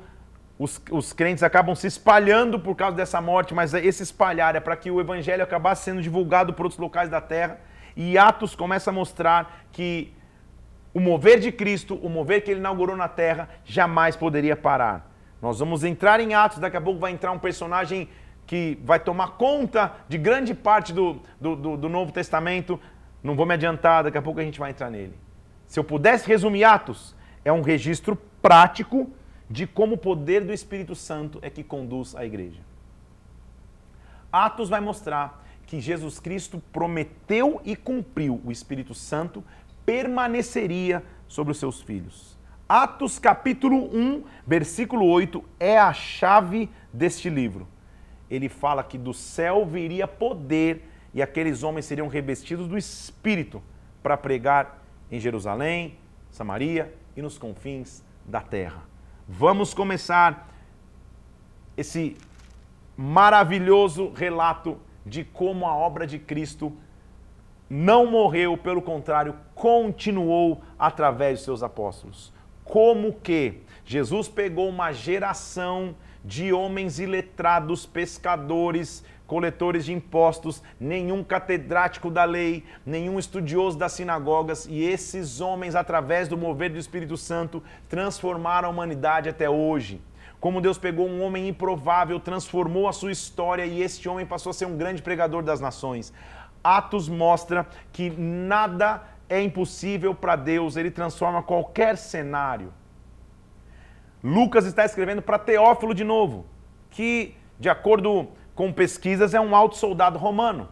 [0.58, 4.76] os, os, crentes acabam se espalhando por causa dessa morte, mas esse espalhar é para
[4.76, 7.60] que o evangelho acabasse sendo divulgado por outros locais da terra.
[7.96, 10.12] E Atos começa a mostrar que
[10.92, 15.08] o mover de Cristo, o mover que ele inaugurou na terra, jamais poderia parar.
[15.40, 18.08] Nós vamos entrar em Atos, daqui a pouco vai entrar um personagem
[18.44, 22.80] que vai tomar conta de grande parte do, do, do, do Novo Testamento.
[23.22, 25.14] Não vou me adiantar, daqui a pouco a gente vai entrar nele.
[25.68, 29.12] Se eu pudesse resumir Atos, é um registro prático
[29.50, 32.60] de como o poder do Espírito Santo é que conduz a igreja.
[34.30, 39.42] Atos vai mostrar que Jesus Cristo prometeu e cumpriu o Espírito Santo
[39.84, 42.36] permaneceria sobre os seus filhos.
[42.68, 47.66] Atos capítulo 1, versículo 8 é a chave deste livro
[48.30, 50.84] ele fala que do céu viria poder
[51.14, 53.62] e aqueles homens seriam revestidos do Espírito
[54.02, 55.96] para pregar em Jerusalém,
[56.30, 58.82] Samaria e nos confins da terra.
[59.30, 60.48] Vamos começar
[61.76, 62.16] esse
[62.96, 66.72] maravilhoso relato de como a obra de Cristo
[67.68, 72.32] não morreu, pelo contrário, continuou através de seus apóstolos.
[72.64, 82.10] Como que Jesus pegou uma geração de homens iletrados, pescadores, coletores de impostos, nenhum catedrático
[82.10, 87.62] da lei, nenhum estudioso das sinagogas, e esses homens, através do mover do Espírito Santo,
[87.90, 90.00] transformaram a humanidade até hoje.
[90.40, 94.54] Como Deus pegou um homem improvável, transformou a sua história e este homem passou a
[94.54, 96.12] ser um grande pregador das nações.
[96.64, 102.72] Atos mostra que nada é impossível para Deus, ele transforma qualquer cenário.
[104.24, 106.46] Lucas está escrevendo para Teófilo de novo,
[106.90, 110.68] que, de acordo com pesquisas, é um alto soldado romano.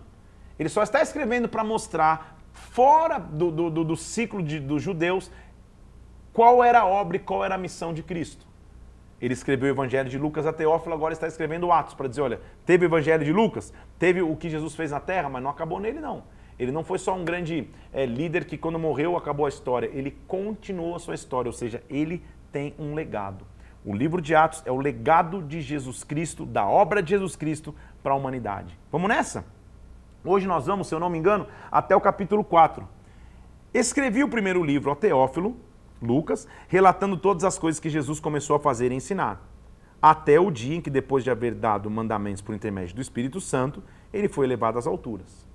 [0.59, 5.31] Ele só está escrevendo para mostrar, fora do, do, do ciclo de, dos judeus,
[6.33, 8.45] qual era a obra e qual era a missão de Cristo.
[9.23, 12.41] Ele escreveu o Evangelho de Lucas a Teófilo, agora está escrevendo Atos, para dizer: olha,
[12.65, 15.79] teve o Evangelho de Lucas, teve o que Jesus fez na terra, mas não acabou
[15.79, 16.25] nele, não.
[16.59, 19.89] Ele não foi só um grande é, líder que, quando morreu, acabou a história.
[19.95, 22.21] Ele continuou a sua história, ou seja, ele
[22.51, 23.47] tem um legado.
[23.87, 27.73] O livro de Atos é o legado de Jesus Cristo, da obra de Jesus Cristo
[28.03, 28.77] para a humanidade.
[28.91, 29.45] Vamos nessa?
[30.25, 32.87] Hoje nós vamos, se eu não me engano, até o capítulo 4.
[33.73, 35.57] Escrevi o primeiro livro ao Teófilo,
[36.03, 39.41] Lucas, relatando todas as coisas que Jesus começou a fazer e ensinar.
[40.03, 43.85] Até o dia em que, depois de haver dado mandamentos por intermédio do Espírito Santo,
[44.13, 45.46] ele foi elevado às alturas.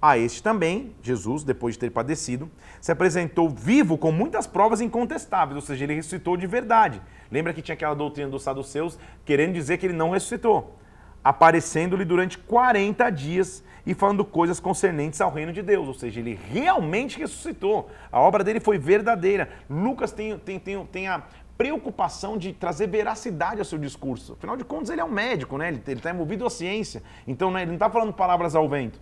[0.00, 2.48] A este também, Jesus, depois de ter padecido,
[2.80, 7.02] se apresentou vivo com muitas provas incontestáveis, ou seja, ele ressuscitou de verdade.
[7.32, 10.78] Lembra que tinha aquela doutrina dos saduceus querendo dizer que ele não ressuscitou,
[11.24, 16.38] aparecendo-lhe durante 40 dias e falando coisas concernentes ao reino de Deus, ou seja, ele
[16.48, 17.90] realmente ressuscitou.
[18.12, 19.48] A obra dele foi verdadeira.
[19.68, 21.24] Lucas tem, tem, tem, tem a
[21.56, 24.34] preocupação de trazer veracidade ao seu discurso.
[24.34, 25.68] Afinal de contas, ele é um médico, né?
[25.68, 29.00] ele está envolvido à ciência, então né, ele não está falando palavras ao vento.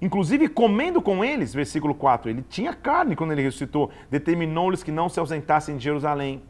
[0.00, 5.08] Inclusive, comendo com eles, versículo 4, ele tinha carne quando ele ressuscitou, determinou-lhes que não
[5.08, 6.42] se ausentassem de Jerusalém,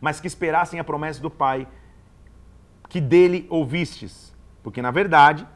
[0.00, 1.66] mas que esperassem a promessa do Pai,
[2.88, 4.34] que dele ouvistes.
[4.62, 5.46] Porque, na verdade,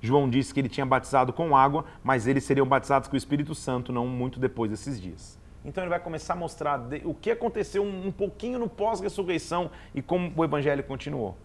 [0.00, 3.54] João disse que ele tinha batizado com água, mas eles seriam batizados com o Espírito
[3.54, 5.38] Santo não muito depois desses dias.
[5.64, 10.30] Então ele vai começar a mostrar o que aconteceu um pouquinho no pós-ressurreição e como
[10.36, 11.38] o evangelho continuou.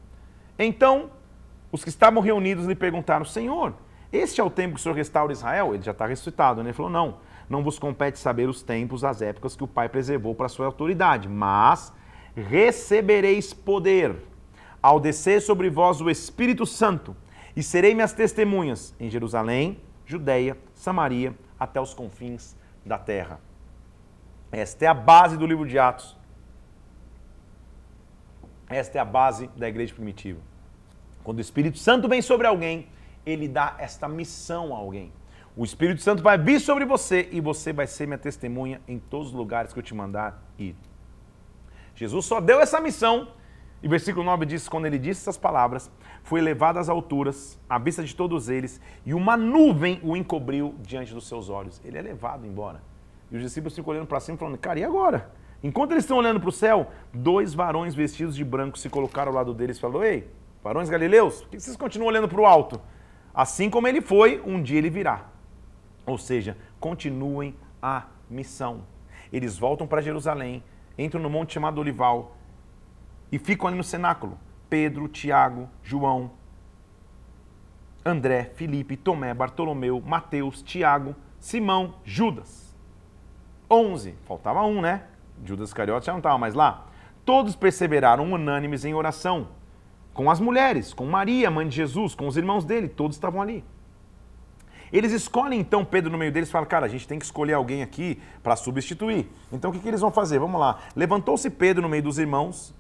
[0.57, 1.09] Então,
[1.71, 3.73] os que estavam reunidos lhe perguntaram: Senhor,
[4.11, 5.73] este é o tempo que o Senhor restaura Israel?
[5.73, 6.69] Ele já está ressuscitado, né?
[6.69, 7.17] Ele falou: não,
[7.49, 10.65] não vos compete saber os tempos, as épocas que o Pai preservou para a sua
[10.65, 11.93] autoridade, mas
[12.35, 14.15] recebereis poder
[14.81, 17.15] ao descer sobre vós o Espírito Santo,
[17.55, 22.55] e serei minhas testemunhas em Jerusalém, Judeia, Samaria, até os confins
[22.85, 23.39] da terra.
[24.51, 26.17] Esta é a base do livro de Atos.
[28.67, 30.39] Esta é a base da igreja primitiva.
[31.23, 32.87] Quando o Espírito Santo vem sobre alguém,
[33.25, 35.11] ele dá esta missão a alguém.
[35.55, 39.27] O Espírito Santo vai vir sobre você e você vai ser minha testemunha em todos
[39.27, 40.75] os lugares que eu te mandar ir.
[41.95, 43.27] Jesus só deu essa missão,
[43.83, 45.91] e versículo 9 diz: quando ele disse essas palavras,
[46.23, 51.13] foi elevado às alturas, à vista de todos eles, e uma nuvem o encobriu diante
[51.13, 51.81] dos seus olhos.
[51.83, 52.81] Ele é levado embora.
[53.31, 55.29] E os discípulos ficam olhando para cima falando: cara, e agora?
[55.61, 59.35] Enquanto eles estão olhando para o céu, dois varões vestidos de branco se colocaram ao
[59.35, 60.31] lado deles e falaram: Ei,
[60.63, 62.79] varões galileus, por que vocês continuam olhando para o alto?
[63.33, 65.25] Assim como ele foi, um dia ele virá.
[66.05, 68.83] Ou seja, continuem a missão.
[69.31, 70.63] Eles voltam para Jerusalém,
[70.97, 72.35] entram no monte chamado Olival
[73.31, 74.37] e ficam ali no cenáculo.
[74.69, 76.31] Pedro, Tiago, João,
[78.05, 82.75] André, Felipe, Tomé, Bartolomeu, Mateus, Tiago, Simão, Judas.
[83.69, 84.15] Onze.
[84.25, 85.03] Faltava um, né?
[85.45, 86.87] Judas Iscariote já não estava mais lá.
[87.23, 89.58] Todos perseveraram unânimes em oração
[90.19, 93.63] com as mulheres, com Maria, mãe de Jesus, com os irmãos dele, todos estavam ali.
[94.91, 97.53] Eles escolhem então Pedro no meio deles e falam: Cara, a gente tem que escolher
[97.53, 99.29] alguém aqui para substituir.
[99.49, 100.37] Então o que, que eles vão fazer?
[100.37, 100.79] Vamos lá.
[100.93, 102.75] Levantou-se Pedro no meio dos irmãos.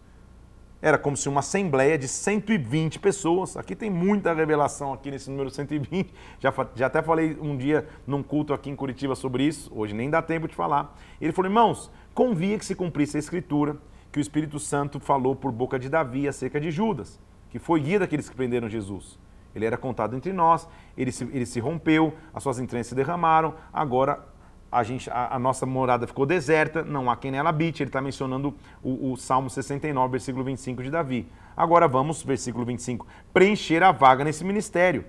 [0.81, 3.55] Era como se uma assembleia de 120 pessoas.
[3.55, 6.13] Aqui tem muita revelação aqui nesse número 120.
[6.41, 9.71] Já, já até falei um dia num culto aqui em Curitiba sobre isso.
[9.73, 10.93] Hoje nem dá tempo de falar.
[11.21, 13.77] Ele falou: Irmãos, convia que se cumprisse a escritura
[14.11, 17.17] que o Espírito Santo falou por boca de Davi acerca de Judas
[17.49, 19.17] que foi guia daqueles que prenderam Jesus.
[19.55, 23.55] Ele era contado entre nós, ele se, ele se rompeu, as suas entranhas se derramaram,
[23.73, 24.23] agora
[24.71, 27.81] a, gente, a, a nossa morada ficou deserta, não há quem nela habite.
[27.81, 31.27] Ele está mencionando o, o Salmo 69, versículo 25 de Davi.
[31.57, 35.03] Agora vamos, versículo 25, preencher a vaga nesse ministério,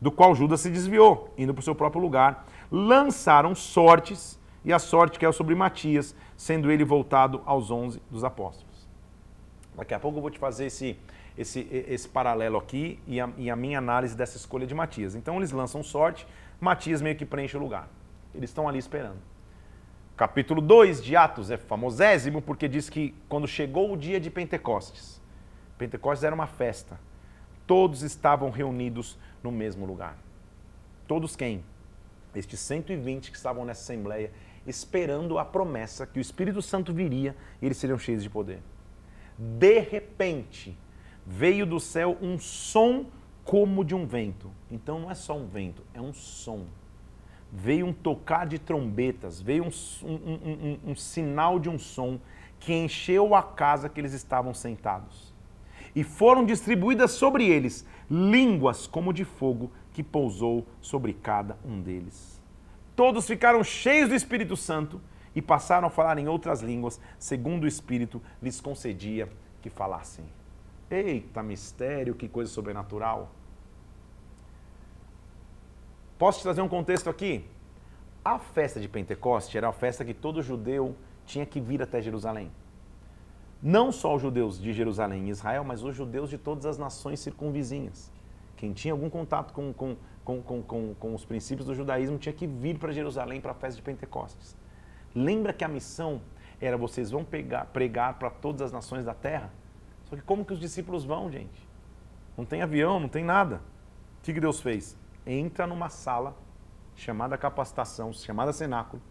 [0.00, 2.46] do qual Judas se desviou, indo para o seu próprio lugar.
[2.70, 8.86] Lançaram sortes, e a sorte caiu sobre Matias, sendo ele voltado aos onze dos apóstolos.
[9.76, 10.96] Daqui a pouco eu vou te fazer esse,
[11.36, 15.14] esse, esse paralelo aqui e a, e a minha análise dessa escolha de Matias.
[15.14, 16.26] Então eles lançam sorte,
[16.60, 17.88] Matias meio que preenche o lugar.
[18.34, 19.18] Eles estão ali esperando.
[20.16, 25.20] Capítulo 2 de Atos é famosésimo porque diz que quando chegou o dia de Pentecostes,
[25.76, 26.98] Pentecostes era uma festa,
[27.66, 30.16] todos estavam reunidos no mesmo lugar.
[31.06, 31.62] Todos quem?
[32.34, 34.32] Estes 120 que estavam nessa assembleia,
[34.66, 38.60] esperando a promessa que o Espírito Santo viria e eles seriam cheios de poder.
[39.38, 40.76] De repente,
[41.26, 43.06] veio do céu um som
[43.44, 44.50] como de um vento.
[44.70, 46.64] Então não é só um vento, é um som.
[47.52, 49.70] Veio um tocar de trombetas, veio um,
[50.06, 52.18] um, um, um, sinal de um som
[52.58, 55.34] que encheu a casa que eles estavam sentados.
[55.94, 62.40] E foram distribuídas sobre eles línguas como de fogo que pousou sobre cada um deles.
[62.94, 65.00] Todos ficaram cheios do Espírito Santo
[65.34, 69.28] e passaram a falar em outras línguas, segundo o Espírito lhes concedia
[69.62, 70.24] que falassem.
[70.90, 73.30] Eita mistério, que coisa sobrenatural.
[76.18, 77.44] Posso te trazer um contexto aqui?
[78.24, 82.50] A festa de Pentecoste era a festa que todo judeu tinha que vir até Jerusalém.
[83.62, 87.20] Não só os judeus de Jerusalém e Israel, mas os judeus de todas as nações
[87.20, 88.12] circunvizinhas.
[88.56, 92.46] Quem tinha algum contato com, com, com, com, com os princípios do judaísmo tinha que
[92.46, 94.56] vir para Jerusalém para a festa de Pentecostes.
[95.14, 96.20] Lembra que a missão
[96.60, 99.50] era vocês vão pegar, pregar para todas as nações da terra.
[100.08, 101.66] Só que como que os discípulos vão, gente?
[102.36, 103.56] Não tem avião, não tem nada.
[104.18, 104.96] O que, que Deus fez?
[105.26, 106.36] Entra numa sala
[106.94, 109.02] chamada capacitação, chamada cenáculo.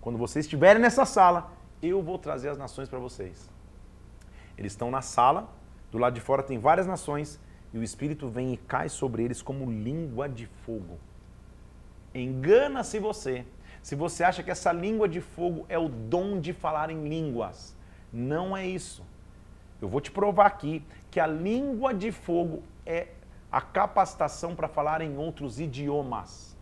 [0.00, 3.50] Quando vocês estiverem nessa sala, eu vou trazer as nações para vocês.
[4.56, 5.48] Eles estão na sala,
[5.90, 7.40] do lado de fora tem várias nações,
[7.72, 10.98] e o Espírito vem e cai sobre eles como língua de fogo.
[12.14, 13.44] Engana-se você
[13.84, 17.76] se você acha que essa língua de fogo é o dom de falar em línguas.
[18.10, 19.04] Não é isso.
[19.84, 23.08] Eu vou te provar aqui que a língua de fogo é
[23.52, 26.56] a capacitação para falar em outros idiomas.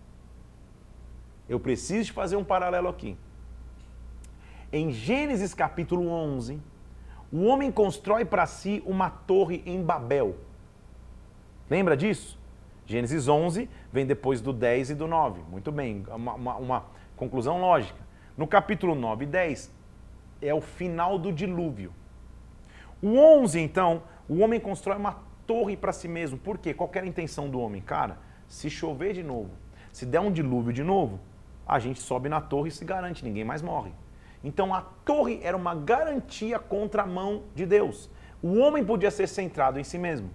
[1.48, 3.16] Eu preciso fazer um paralelo aqui.
[4.72, 6.60] Em Gênesis capítulo 11,
[7.32, 10.34] o homem constrói para si uma torre em Babel.
[11.70, 12.36] Lembra disso?
[12.86, 15.42] Gênesis 11 vem depois do 10 e do 9.
[15.48, 18.00] Muito bem, uma, uma, uma conclusão lógica.
[18.36, 19.72] No capítulo 9 e 10
[20.40, 21.94] é o final do dilúvio.
[23.02, 26.38] O 11, então, o homem constrói uma torre para si mesmo.
[26.38, 26.72] Por quê?
[26.72, 27.82] Qual era a intenção do homem?
[27.82, 29.50] Cara, se chover de novo,
[29.92, 31.18] se der um dilúvio de novo,
[31.66, 33.92] a gente sobe na torre e se garante, ninguém mais morre.
[34.44, 38.08] Então a torre era uma garantia contra a mão de Deus.
[38.42, 40.30] O homem podia ser centrado em si mesmo.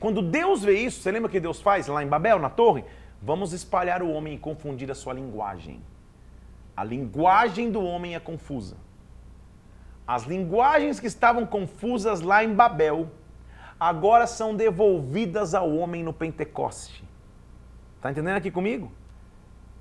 [0.00, 2.84] Quando Deus vê isso, você lembra o que Deus faz lá em Babel, na torre?
[3.20, 5.82] Vamos espalhar o homem e confundir a sua linguagem.
[6.76, 8.76] A linguagem do homem é confusa.
[10.08, 13.10] As linguagens que estavam confusas lá em Babel,
[13.78, 17.04] agora são devolvidas ao homem no Pentecoste.
[17.96, 18.90] Está entendendo aqui comigo?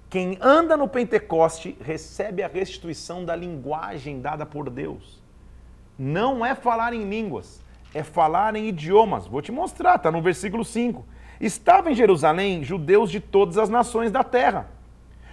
[0.09, 5.23] Quem anda no Pentecoste recebe a restituição da linguagem dada por Deus.
[5.97, 7.63] Não é falar em línguas,
[7.93, 9.27] é falar em idiomas.
[9.27, 11.05] Vou te mostrar, está no versículo 5.
[11.39, 14.69] Estava em Jerusalém judeus de todas as nações da terra.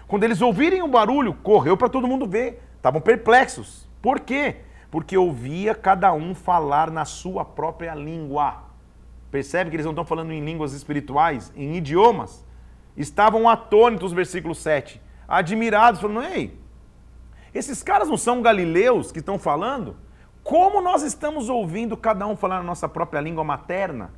[0.07, 2.63] Quando eles ouvirem o barulho, correu para todo mundo ver.
[2.77, 3.89] Estavam perplexos.
[4.01, 4.59] Por quê?
[4.95, 8.63] Porque ouvia cada um falar na sua própria língua.
[9.29, 12.45] Percebe que eles não estão falando em línguas espirituais, em idiomas?
[12.97, 16.57] Estavam atônitos, versículo 7, admirados, falando: Ei,
[17.53, 19.97] esses caras não são galileus que estão falando?
[20.45, 24.13] Como nós estamos ouvindo cada um falar na nossa própria língua materna?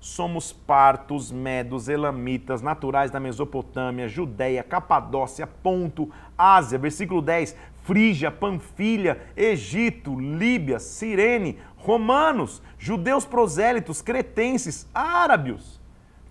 [0.00, 7.56] Somos partos, medos, elamitas, naturais da Mesopotâmia, Judéia, Capadócia, Ponto, Ásia, versículo 10,
[7.86, 15.80] Frígia, Panfilha, Egito, Líbia, Cirene, romanos, judeus prosélitos, cretenses, árabes.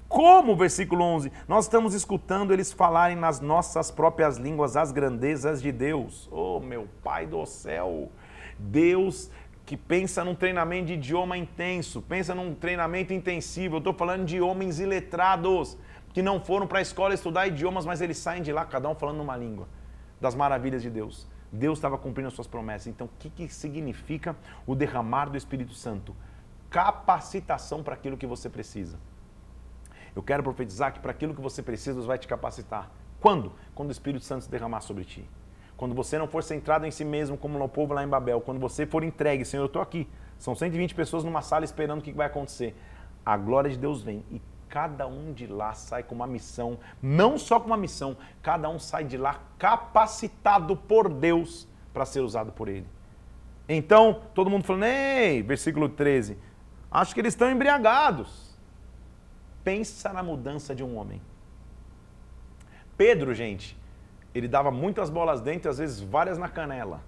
[0.09, 5.71] Como, versículo 11, nós estamos escutando eles falarem nas nossas próprias línguas as grandezas de
[5.71, 6.27] Deus.
[6.29, 8.11] Oh, meu Pai do céu!
[8.59, 9.31] Deus
[9.65, 13.75] que pensa num treinamento de idioma intenso, pensa num treinamento intensivo.
[13.75, 15.77] Eu estou falando de homens iletrados
[16.13, 18.95] que não foram para a escola estudar idiomas, mas eles saem de lá, cada um
[18.95, 19.69] falando numa língua
[20.19, 21.33] das maravilhas de Deus.
[21.55, 22.87] Deus estava cumprindo as suas promessas.
[22.87, 24.35] Então, o que, que significa
[24.67, 26.15] o derramar do Espírito Santo?
[26.69, 28.99] Capacitação para aquilo que você precisa.
[30.15, 32.91] Eu quero profetizar que para aquilo que você precisa, Deus vai te capacitar.
[33.19, 33.51] Quando?
[33.73, 35.27] Quando o Espírito Santo se derramar sobre ti.
[35.75, 38.39] Quando você não for centrado em si mesmo, como no povo lá em Babel.
[38.39, 40.07] Quando você for entregue, Senhor, eu estou aqui.
[40.37, 42.75] São 120 pessoas numa sala esperando o que vai acontecer.
[43.25, 44.41] A glória de Deus vem e
[44.75, 48.77] cada um de lá sai com uma missão, não só com uma missão, cada um
[48.77, 52.85] sai de lá capacitado por Deus para ser usado por Ele.
[53.69, 56.37] Então, todo mundo falando, ei, versículo 13,
[56.91, 58.53] acho que eles estão embriagados.
[59.63, 61.21] Pensa na mudança de um homem.
[62.97, 63.77] Pedro, gente,
[64.33, 67.01] ele dava muitas bolas dentro, às vezes várias na canela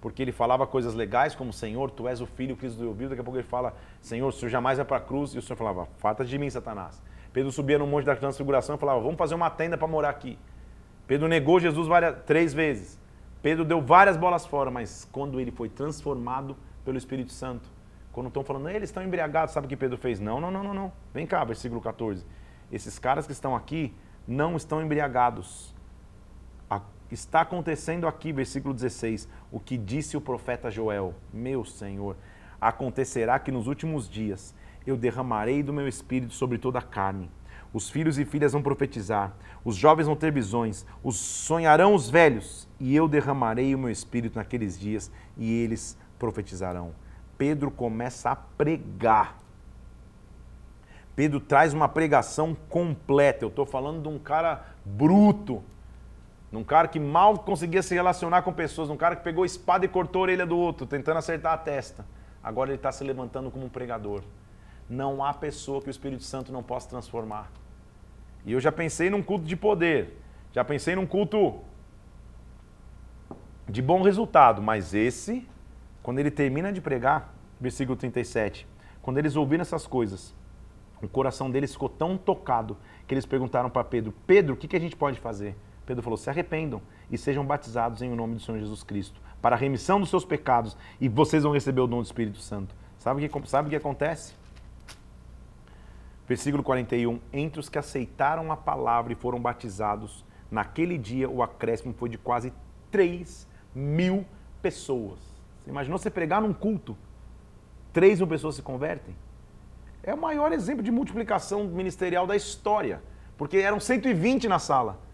[0.00, 3.10] porque ele falava coisas legais como Senhor, tu és o filho Cristo do ouvido.
[3.10, 5.34] Daqui a pouco ele fala, Senhor, o Senhor jamais vai para a cruz.
[5.34, 7.02] E o Senhor falava, farta de mim, Satanás.
[7.32, 10.38] Pedro subia no monte da transfiguração e falava, vamos fazer uma tenda para morar aqui.
[11.06, 13.00] Pedro negou Jesus várias, três vezes.
[13.42, 17.68] Pedro deu várias bolas fora, mas quando ele foi transformado pelo Espírito Santo,
[18.12, 20.18] quando estão falando, eles estão embriagados, sabe o que Pedro fez?
[20.18, 20.92] Não, não, não, não, não.
[21.14, 22.26] Vem cá, versículo 14.
[22.72, 23.94] Esses caras que estão aqui
[24.26, 25.74] não estão embriagados
[27.10, 32.16] Está acontecendo aqui, versículo 16, o que disse o profeta Joel: Meu Senhor,
[32.60, 34.54] acontecerá que nos últimos dias
[34.86, 37.30] eu derramarei do meu espírito sobre toda a carne.
[37.72, 39.34] Os filhos e filhas vão profetizar,
[39.64, 44.36] os jovens vão ter visões, os sonharão os velhos, e eu derramarei o meu espírito
[44.36, 46.92] naqueles dias e eles profetizarão.
[47.36, 49.38] Pedro começa a pregar.
[51.14, 53.44] Pedro traz uma pregação completa.
[53.44, 55.62] Eu estou falando de um cara bruto,
[56.50, 59.88] num cara que mal conseguia se relacionar com pessoas, num cara que pegou espada e
[59.88, 62.06] cortou a orelha do outro, tentando acertar a testa.
[62.42, 64.22] Agora ele está se levantando como um pregador.
[64.88, 67.50] Não há pessoa que o Espírito Santo não possa transformar.
[68.44, 70.16] E eu já pensei num culto de poder,
[70.52, 71.60] já pensei num culto
[73.68, 75.46] de bom resultado, mas esse,
[76.02, 78.66] quando ele termina de pregar, versículo 37,
[79.02, 80.34] quando eles ouviram essas coisas,
[81.02, 82.76] o coração deles ficou tão tocado
[83.06, 85.54] que eles perguntaram para Pedro: Pedro, o que, que a gente pode fazer?
[85.88, 89.58] Pedro falou: se arrependam e sejam batizados em nome do Senhor Jesus Cristo, para a
[89.58, 92.74] remissão dos seus pecados, e vocês vão receber o dom do Espírito Santo.
[92.98, 94.34] Sabe o que, sabe o que acontece?
[96.28, 101.94] Versículo 41: Entre os que aceitaram a palavra e foram batizados, naquele dia o acréscimo
[101.94, 102.52] foi de quase
[102.90, 104.26] 3 mil
[104.60, 105.18] pessoas.
[105.64, 106.94] Você imaginou você pregar num culto?
[107.94, 109.16] 3 mil pessoas se convertem?
[110.02, 113.02] É o maior exemplo de multiplicação ministerial da história,
[113.38, 115.07] porque eram 120 na sala.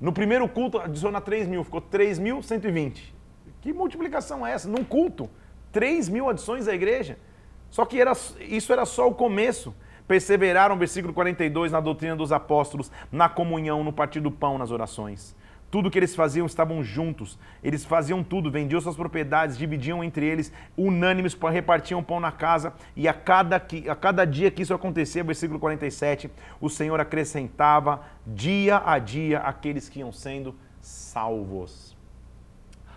[0.00, 3.12] No primeiro culto, adiciona 3 mil, ficou 3.120.
[3.60, 4.68] Que multiplicação é essa?
[4.68, 5.28] Num culto,
[5.72, 7.18] 3 mil adições à igreja.
[7.70, 9.74] Só que era, isso era só o começo.
[10.06, 15.36] Perseveraram, versículo 42, na doutrina dos apóstolos, na comunhão, no partir do pão, nas orações.
[15.70, 17.38] Tudo que eles faziam estavam juntos.
[17.62, 22.72] Eles faziam tudo, vendiam suas propriedades, dividiam entre eles, unânimes, repartiam pão na casa.
[22.96, 28.82] E a cada, a cada dia que isso acontecia, versículo 47, o Senhor acrescentava dia
[28.84, 31.96] a dia aqueles que iam sendo salvos.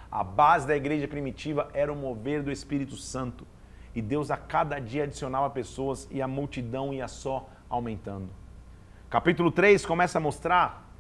[0.10, 3.46] A base da igreja primitiva era o mover do Espírito Santo.
[3.94, 8.30] E Deus a cada dia adicionava pessoas e a multidão ia só aumentando.
[9.10, 10.91] Capítulo 3 começa a mostrar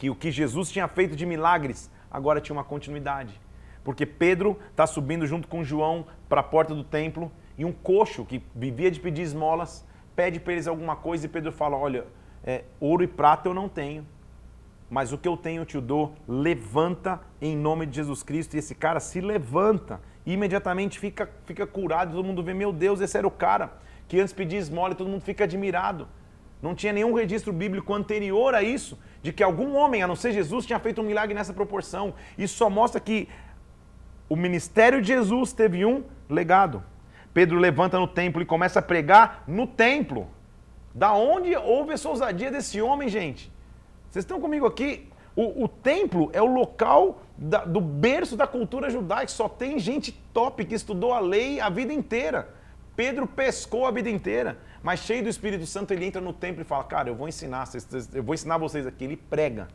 [0.00, 3.38] que o que Jesus tinha feito de milagres agora tinha uma continuidade.
[3.84, 8.24] Porque Pedro está subindo junto com João para a porta do templo e um coxo
[8.24, 9.86] que vivia de pedir esmolas
[10.16, 12.06] pede para eles alguma coisa e Pedro fala: Olha,
[12.42, 14.06] é, ouro e prata eu não tenho,
[14.88, 16.14] mas o que eu tenho eu te dou.
[16.26, 18.54] Levanta em nome de Jesus Cristo.
[18.54, 22.16] E esse cara se levanta e imediatamente fica, fica curado.
[22.16, 23.70] Todo mundo vê, meu Deus, esse era o cara
[24.08, 26.08] que antes pedia esmola e todo mundo fica admirado.
[26.62, 30.32] Não tinha nenhum registro bíblico anterior a isso, de que algum homem, a não ser
[30.32, 32.14] Jesus, tinha feito um milagre nessa proporção.
[32.38, 33.28] Isso só mostra que
[34.28, 36.82] o ministério de Jesus teve um legado.
[37.34, 40.28] Pedro levanta no templo e começa a pregar no templo.
[40.94, 43.52] Da onde houve essa ousadia desse homem, gente?
[44.10, 45.08] Vocês estão comigo aqui?
[45.36, 49.28] O, o templo é o local da, do berço da cultura judaica.
[49.28, 52.48] Só tem gente top que estudou a lei a vida inteira.
[52.96, 56.64] Pedro pescou a vida inteira, mas cheio do Espírito Santo, ele entra no templo e
[56.64, 57.68] fala: Cara, eu vou ensinar,
[58.14, 59.04] eu vou ensinar vocês aqui.
[59.04, 59.68] Ele prega,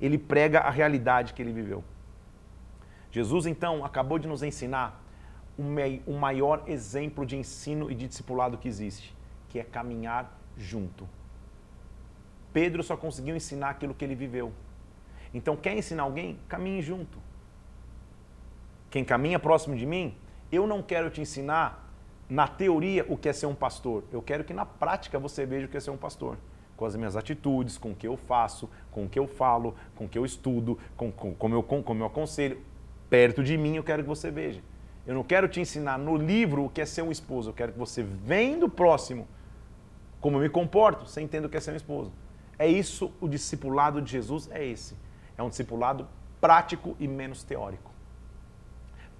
[0.00, 1.82] ele prega a realidade que ele viveu.
[3.10, 5.02] Jesus, então, acabou de nos ensinar
[6.06, 9.14] o maior exemplo de ensino e de discipulado que existe,
[9.48, 11.08] que é caminhar junto.
[12.52, 14.52] Pedro só conseguiu ensinar aquilo que ele viveu.
[15.34, 16.38] Então, quer ensinar alguém?
[16.48, 17.18] Caminhe junto.
[18.90, 20.16] Quem caminha próximo de mim,
[20.50, 21.79] eu não quero te ensinar
[22.30, 24.04] na teoria o que é ser um pastor.
[24.12, 26.38] Eu quero que na prática você veja o que é ser um pastor.
[26.76, 30.04] Com as minhas atitudes, com o que eu faço, com o que eu falo, com
[30.04, 32.58] o que eu estudo, com, com, com, meu, com, com o meu aconselho.
[33.10, 34.62] Perto de mim eu quero que você veja.
[35.06, 37.50] Eu não quero te ensinar no livro o que é ser um esposo.
[37.50, 39.26] Eu quero que você vendo próximo
[40.20, 42.12] como eu me comporto, você entenda o que é ser um esposo.
[42.58, 44.94] É isso, o discipulado de Jesus é esse.
[45.36, 46.06] É um discipulado
[46.40, 47.90] prático e menos teórico.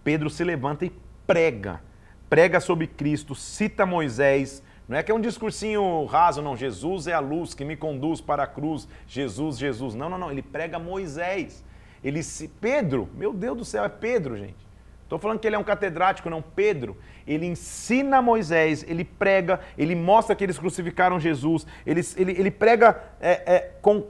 [0.05, 0.93] Pedro se levanta e
[1.27, 1.83] prega.
[2.31, 4.63] Prega sobre Cristo, cita Moisés.
[4.89, 6.57] Não é que é um discursinho raso, não.
[6.57, 8.89] Jesus é a luz que me conduz para a cruz.
[9.07, 9.97] Jesus, Jesus.
[9.97, 10.31] Não, não, não.
[10.31, 11.65] Ele prega Moisés.
[12.03, 12.47] Ele se.
[12.47, 14.71] Pedro, meu Deus do céu, é Pedro, gente.
[15.03, 16.97] Estou falando que ele é um catedrático, não Pedro.
[17.27, 23.03] Ele ensina Moisés, ele prega, ele mostra que eles crucificaram Jesus, ele, ele, ele prega
[23.21, 24.07] é, é, com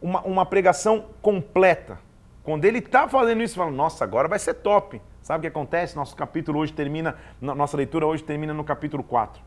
[0.00, 1.98] uma, uma pregação completa.
[2.42, 5.02] Quando ele está fazendo isso, fala, nossa, agora vai ser top.
[5.28, 5.94] Sabe o que acontece?
[5.94, 9.42] Nosso capítulo hoje termina, nossa leitura hoje termina no capítulo 4.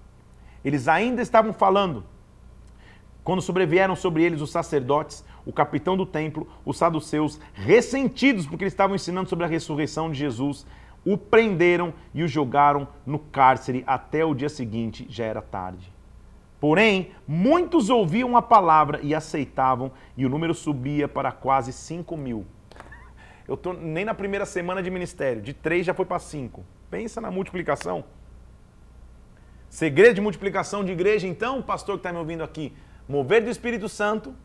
[0.64, 2.04] Eles ainda estavam falando
[3.24, 8.74] quando sobrevieram sobre eles os sacerdotes, o capitão do templo, os saduceus, ressentidos porque eles
[8.74, 10.68] estavam ensinando sobre a ressurreição de Jesus,
[11.04, 15.92] o prenderam e o jogaram no cárcere até o dia seguinte, já era tarde.
[16.60, 22.46] Porém, muitos ouviam a palavra e aceitavam, e o número subia para quase 5 mil.
[23.48, 26.64] Eu tô nem na primeira semana de ministério, de 3 já foi para 5.
[26.90, 28.04] Pensa na multiplicação.
[29.70, 32.74] Segredo de multiplicação de igreja, então, pastor que está me ouvindo aqui,
[33.08, 34.36] mover do Espírito Santo,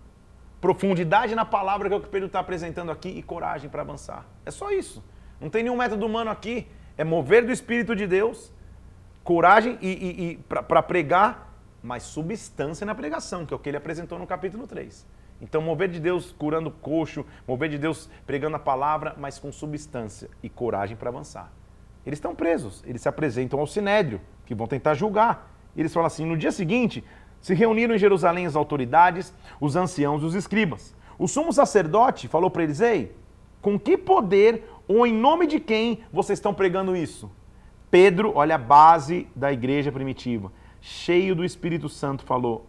[0.61, 4.24] profundidade na palavra que é o que Pedro está apresentando aqui e coragem para avançar.
[4.44, 5.05] É só isso.
[5.40, 6.66] Não tem nenhum método humano aqui.
[6.97, 8.53] É mover do Espírito de Deus,
[9.22, 13.76] coragem e, e, e para pregar, mas substância na pregação, que é o que ele
[13.76, 15.07] apresentou no capítulo 3.
[15.41, 20.30] Então, mover de Deus curando coxo, mover de Deus pregando a palavra, mas com substância
[20.43, 21.53] e coragem para avançar.
[22.07, 25.53] Eles estão presos, eles se apresentam ao sinédrio, que vão tentar julgar.
[25.76, 27.05] Eles falam assim: no dia seguinte,
[27.41, 30.95] se reuniram em Jerusalém as autoridades, os anciãos e os escribas.
[31.18, 33.14] O sumo sacerdote falou para eles: Ei,
[33.61, 37.30] Com que poder ou em nome de quem vocês estão pregando isso?
[37.91, 42.66] Pedro, olha a base da igreja primitiva, cheio do Espírito Santo, falou: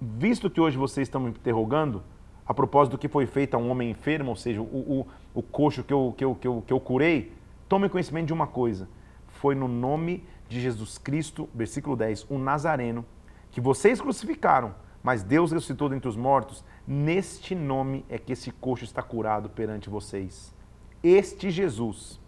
[0.00, 2.02] Visto que hoje vocês estão me interrogando,
[2.46, 5.42] a propósito do que foi feito a um homem enfermo, ou seja, o, o, o
[5.42, 7.32] coxo que eu, que, eu, que, eu, que eu curei,
[7.68, 8.88] tome conhecimento de uma coisa:
[9.26, 13.04] foi no nome de Jesus Cristo, versículo 10, o Nazareno,
[13.50, 18.84] que vocês crucificaram, mas Deus ressuscitou dentre os mortos, neste nome é que esse coxo
[18.84, 20.54] está curado perante vocês.
[21.02, 22.18] Este Jesus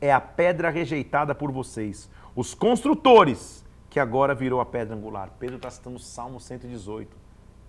[0.00, 5.32] é a pedra rejeitada por vocês, os construtores, que agora virou a pedra angular.
[5.38, 7.14] Pedro está citando o Salmo 118.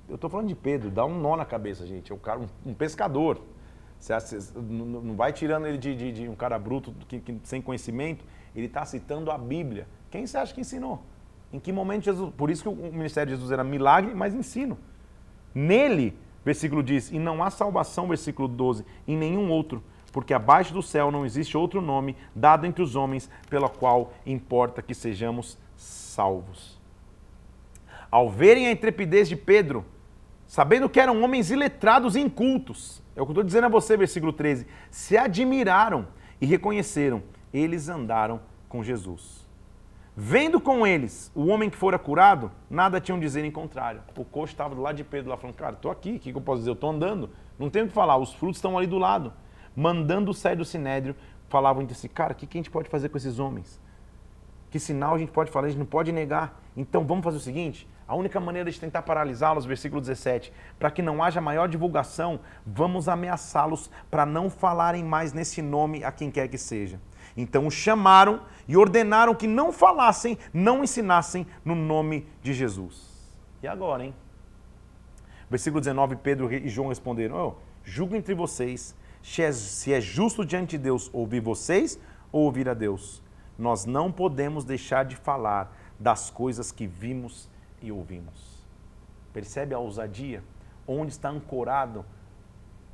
[0.08, 2.12] Eu estou falando de Pedro, dá um nó na cabeça, gente.
[2.12, 3.42] É um, cara, um, um pescador.
[4.00, 8.24] Você, não vai tirando ele de, de, de um cara bruto que, que, sem conhecimento.
[8.56, 9.88] Ele está citando a Bíblia.
[10.12, 11.04] Quem você acha que ensinou?
[11.52, 12.32] Em que momento Jesus.
[12.36, 14.78] Por isso que o ministério de Jesus era milagre, mas ensino.
[15.56, 20.82] Nele, versículo diz, e não há salvação, versículo 12, em nenhum outro, porque abaixo do
[20.82, 25.71] céu não existe outro nome dado entre os homens pelo qual importa que sejamos salvos.
[28.10, 29.86] Ao verem a intrepidez de Pedro,
[30.46, 33.96] sabendo que eram homens iletrados e incultos, é o que eu estou dizendo a você,
[33.96, 36.08] versículo 13, se admiraram
[36.40, 39.42] e reconheceram, eles andaram com Jesus.
[40.16, 44.02] Vendo com eles o homem que fora curado, nada tinham a dizer em contrário.
[44.18, 46.42] O coxo estava do lado de Pedro lá falando, cara, estou aqui, o que eu
[46.42, 46.72] posso dizer?
[46.72, 49.32] Eu estou andando, não tenho o que falar, os frutos estão ali do lado.
[49.74, 51.16] Mandando sair do sinédrio,
[51.48, 53.80] falavam entre si, cara, o que, que a gente pode fazer com esses homens?
[54.72, 55.68] Que sinal a gente pode falar?
[55.68, 56.60] A gente não pode negar.
[56.76, 61.02] Então vamos fazer o seguinte, a única maneira de tentar paralisá-los, versículo 17, para que
[61.02, 66.48] não haja maior divulgação, vamos ameaçá-los para não falarem mais nesse nome a quem quer
[66.48, 67.00] que seja.
[67.36, 73.12] Então o chamaram e ordenaram que não falassem, não ensinassem no nome de Jesus.
[73.62, 74.16] E agora, hein?
[75.50, 77.54] Versículo 19, Pedro e João responderam: oh,
[77.84, 78.96] julgo entre vocês
[79.38, 82.00] é, se é justo diante de Deus ouvir vocês
[82.32, 83.21] ou ouvir a Deus.
[83.62, 87.48] Nós não podemos deixar de falar das coisas que vimos
[87.80, 88.66] e ouvimos.
[89.32, 90.44] Percebe a ousadia?
[90.88, 92.04] Onde está ancorado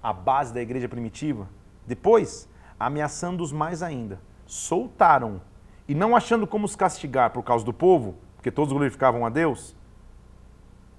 [0.03, 1.47] a base da igreja primitiva?
[1.85, 5.39] Depois, ameaçando-os mais ainda, soltaram
[5.87, 9.73] e não achando como os castigar por causa do povo, porque todos glorificavam a Deus,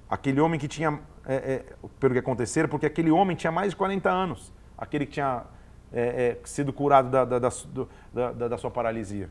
[0.08, 1.64] aquele homem que tinha, é, é,
[2.00, 5.44] pelo que acontecera, porque aquele homem tinha mais de 40 anos, aquele que tinha
[5.92, 9.28] é, é sido curado da, da, da, da, sua paralisia.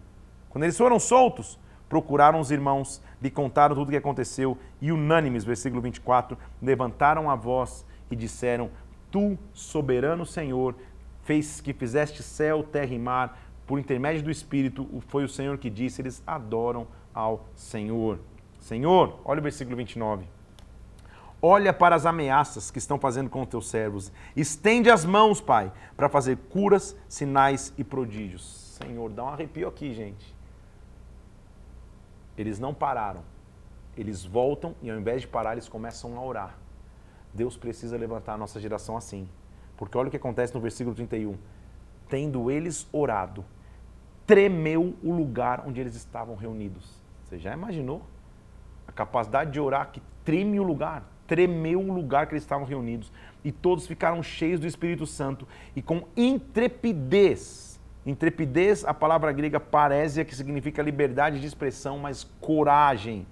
[0.50, 5.44] Quando eles foram soltos, procuraram os irmãos, lhe contaram tudo o que aconteceu e, unânimes,
[5.44, 8.70] versículo 24, levantaram a voz e disseram:
[9.12, 10.76] Tu, soberano Senhor,
[11.24, 15.70] fez que fizeste céu, terra e mar, por intermédio do Espírito, foi o Senhor que
[15.70, 18.20] disse: eles adoram ao Senhor.
[18.60, 20.26] Senhor, olha o versículo 29.
[21.42, 24.12] Olha para as ameaças que estão fazendo com os teus servos.
[24.36, 28.80] Estende as mãos, Pai, para fazer curas, sinais e prodígios.
[28.82, 30.37] Senhor, dá um arrepio aqui, gente.
[32.38, 33.22] Eles não pararam.
[33.98, 36.58] Eles voltam e ao invés de parar, eles começam a orar.
[37.34, 39.28] Deus precisa levantar a nossa geração assim.
[39.76, 41.36] Porque olha o que acontece no versículo 31.
[42.08, 43.44] Tendo eles orado,
[44.26, 47.02] tremeu o lugar onde eles estavam reunidos.
[47.24, 48.02] Você já imaginou?
[48.88, 53.12] A capacidade de orar que treme o lugar, tremeu o lugar que eles estavam reunidos.
[53.44, 57.67] E todos ficaram cheios do Espírito Santo e com intrepidez.
[58.08, 63.28] Intrepidez, a palavra grega parésia, que significa liberdade de expressão, mas coragem.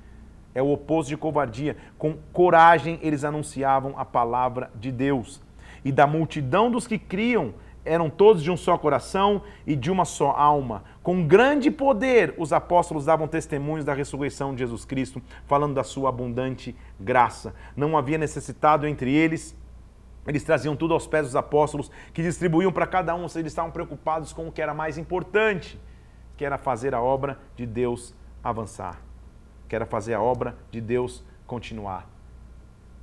[0.53, 1.77] É o oposto de covardia.
[1.97, 5.41] Com coragem eles anunciavam a palavra de Deus.
[5.83, 7.53] E da multidão dos que criam,
[7.85, 10.83] eram todos de um só coração e de uma só alma.
[11.01, 16.09] Com grande poder, os apóstolos davam testemunhos da ressurreição de Jesus Cristo, falando da sua
[16.09, 17.55] abundante graça.
[17.77, 19.55] Não havia necessitado entre eles.
[20.27, 24.33] Eles traziam tudo aos pés dos apóstolos, que distribuíam para cada um, eles estavam preocupados
[24.33, 25.79] com o que era mais importante,
[26.35, 28.13] que era fazer a obra de Deus
[28.43, 28.99] avançar,
[29.67, 32.09] que era fazer a obra de Deus continuar.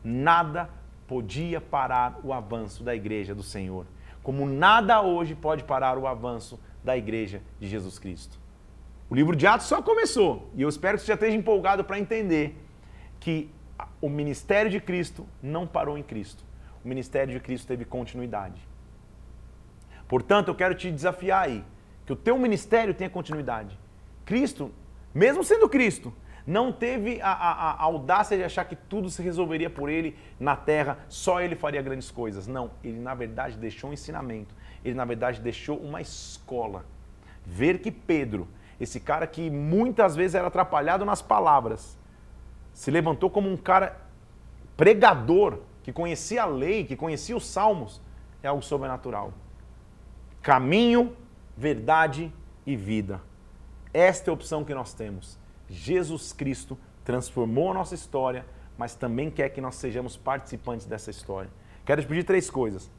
[0.03, 0.69] Nada
[1.07, 3.87] podia parar o avanço da igreja do Senhor
[4.23, 8.39] como nada hoje pode parar o avanço da igreja de Jesus Cristo.
[9.11, 11.99] O livro de Atos só começou e eu espero que você já esteja empolgado para
[11.99, 12.57] entender
[13.21, 13.51] que
[14.01, 16.45] o ministério de Cristo não parou em Cristo.
[16.85, 18.61] O ministério de Cristo teve continuidade.
[20.09, 21.65] Portanto, eu quero te desafiar aí,
[22.05, 23.79] que o teu ministério tenha continuidade.
[24.25, 24.71] Cristo,
[25.15, 26.13] mesmo sendo Cristo,
[26.47, 30.57] não teve a, a, a, audácia de achar que tudo se resolveria por ele na
[30.57, 32.47] terra, só ele faria grandes coisas.
[32.47, 34.55] Não, ele na verdade deixou um ensinamento,
[34.85, 36.85] ele na verdade deixou uma escola.
[37.45, 38.49] Ver que Pedro,
[38.81, 41.97] esse cara que muitas vezes era atrapalhado nas palavras,
[42.73, 44.01] se levantou como um cara
[44.77, 48.01] pregador, que conhecia a lei, que conhecia os salmos,
[48.43, 49.33] é algo sobrenatural.
[50.41, 51.17] Caminho,
[51.57, 52.33] verdade
[52.67, 53.21] e vida.
[53.93, 55.39] Esta é a opção que nós temos.
[55.69, 58.45] Jesus Cristo transformou a nossa história,
[58.77, 61.51] mas também quer que nós sejamos participantes dessa história.
[61.85, 62.91] Quero te pedir três coisas.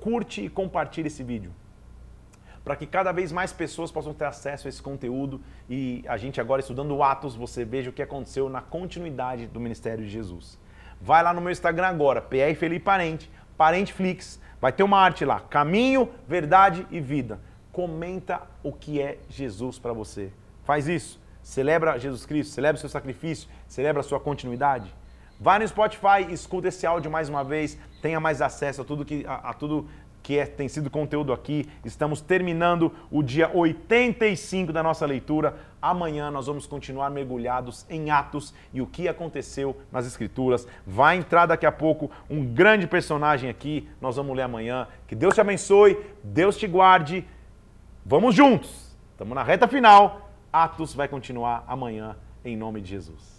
[0.00, 1.52] Curte e compartilhe esse vídeo
[2.68, 6.38] para que cada vez mais pessoas possam ter acesso a esse conteúdo e a gente
[6.38, 10.58] agora estudando Atos, você veja o que aconteceu na continuidade do ministério de Jesus.
[11.00, 15.40] Vai lá no meu Instagram agora, PR Felipe Parente, Parenteflix, vai ter uma arte lá,
[15.40, 17.40] caminho, verdade e vida.
[17.72, 20.32] Comenta o que é Jesus para você.
[20.64, 21.20] Faz isso.
[21.42, 24.94] Celebra Jesus Cristo, celebra o seu sacrifício, celebra a sua continuidade.
[25.40, 29.24] Vai no Spotify, escuta esse áudio mais uma vez, tenha mais acesso a tudo que
[29.24, 29.88] a, a tudo
[30.28, 31.66] que é, tem sido conteúdo aqui.
[31.82, 35.56] Estamos terminando o dia 85 da nossa leitura.
[35.80, 40.68] Amanhã nós vamos continuar mergulhados em Atos e o que aconteceu nas Escrituras.
[40.86, 43.88] Vai entrar daqui a pouco um grande personagem aqui.
[44.02, 44.86] Nós vamos ler amanhã.
[45.06, 47.26] Que Deus te abençoe, Deus te guarde.
[48.04, 48.94] Vamos juntos.
[49.12, 50.30] Estamos na reta final.
[50.52, 52.14] Atos vai continuar amanhã,
[52.44, 53.37] em nome de Jesus.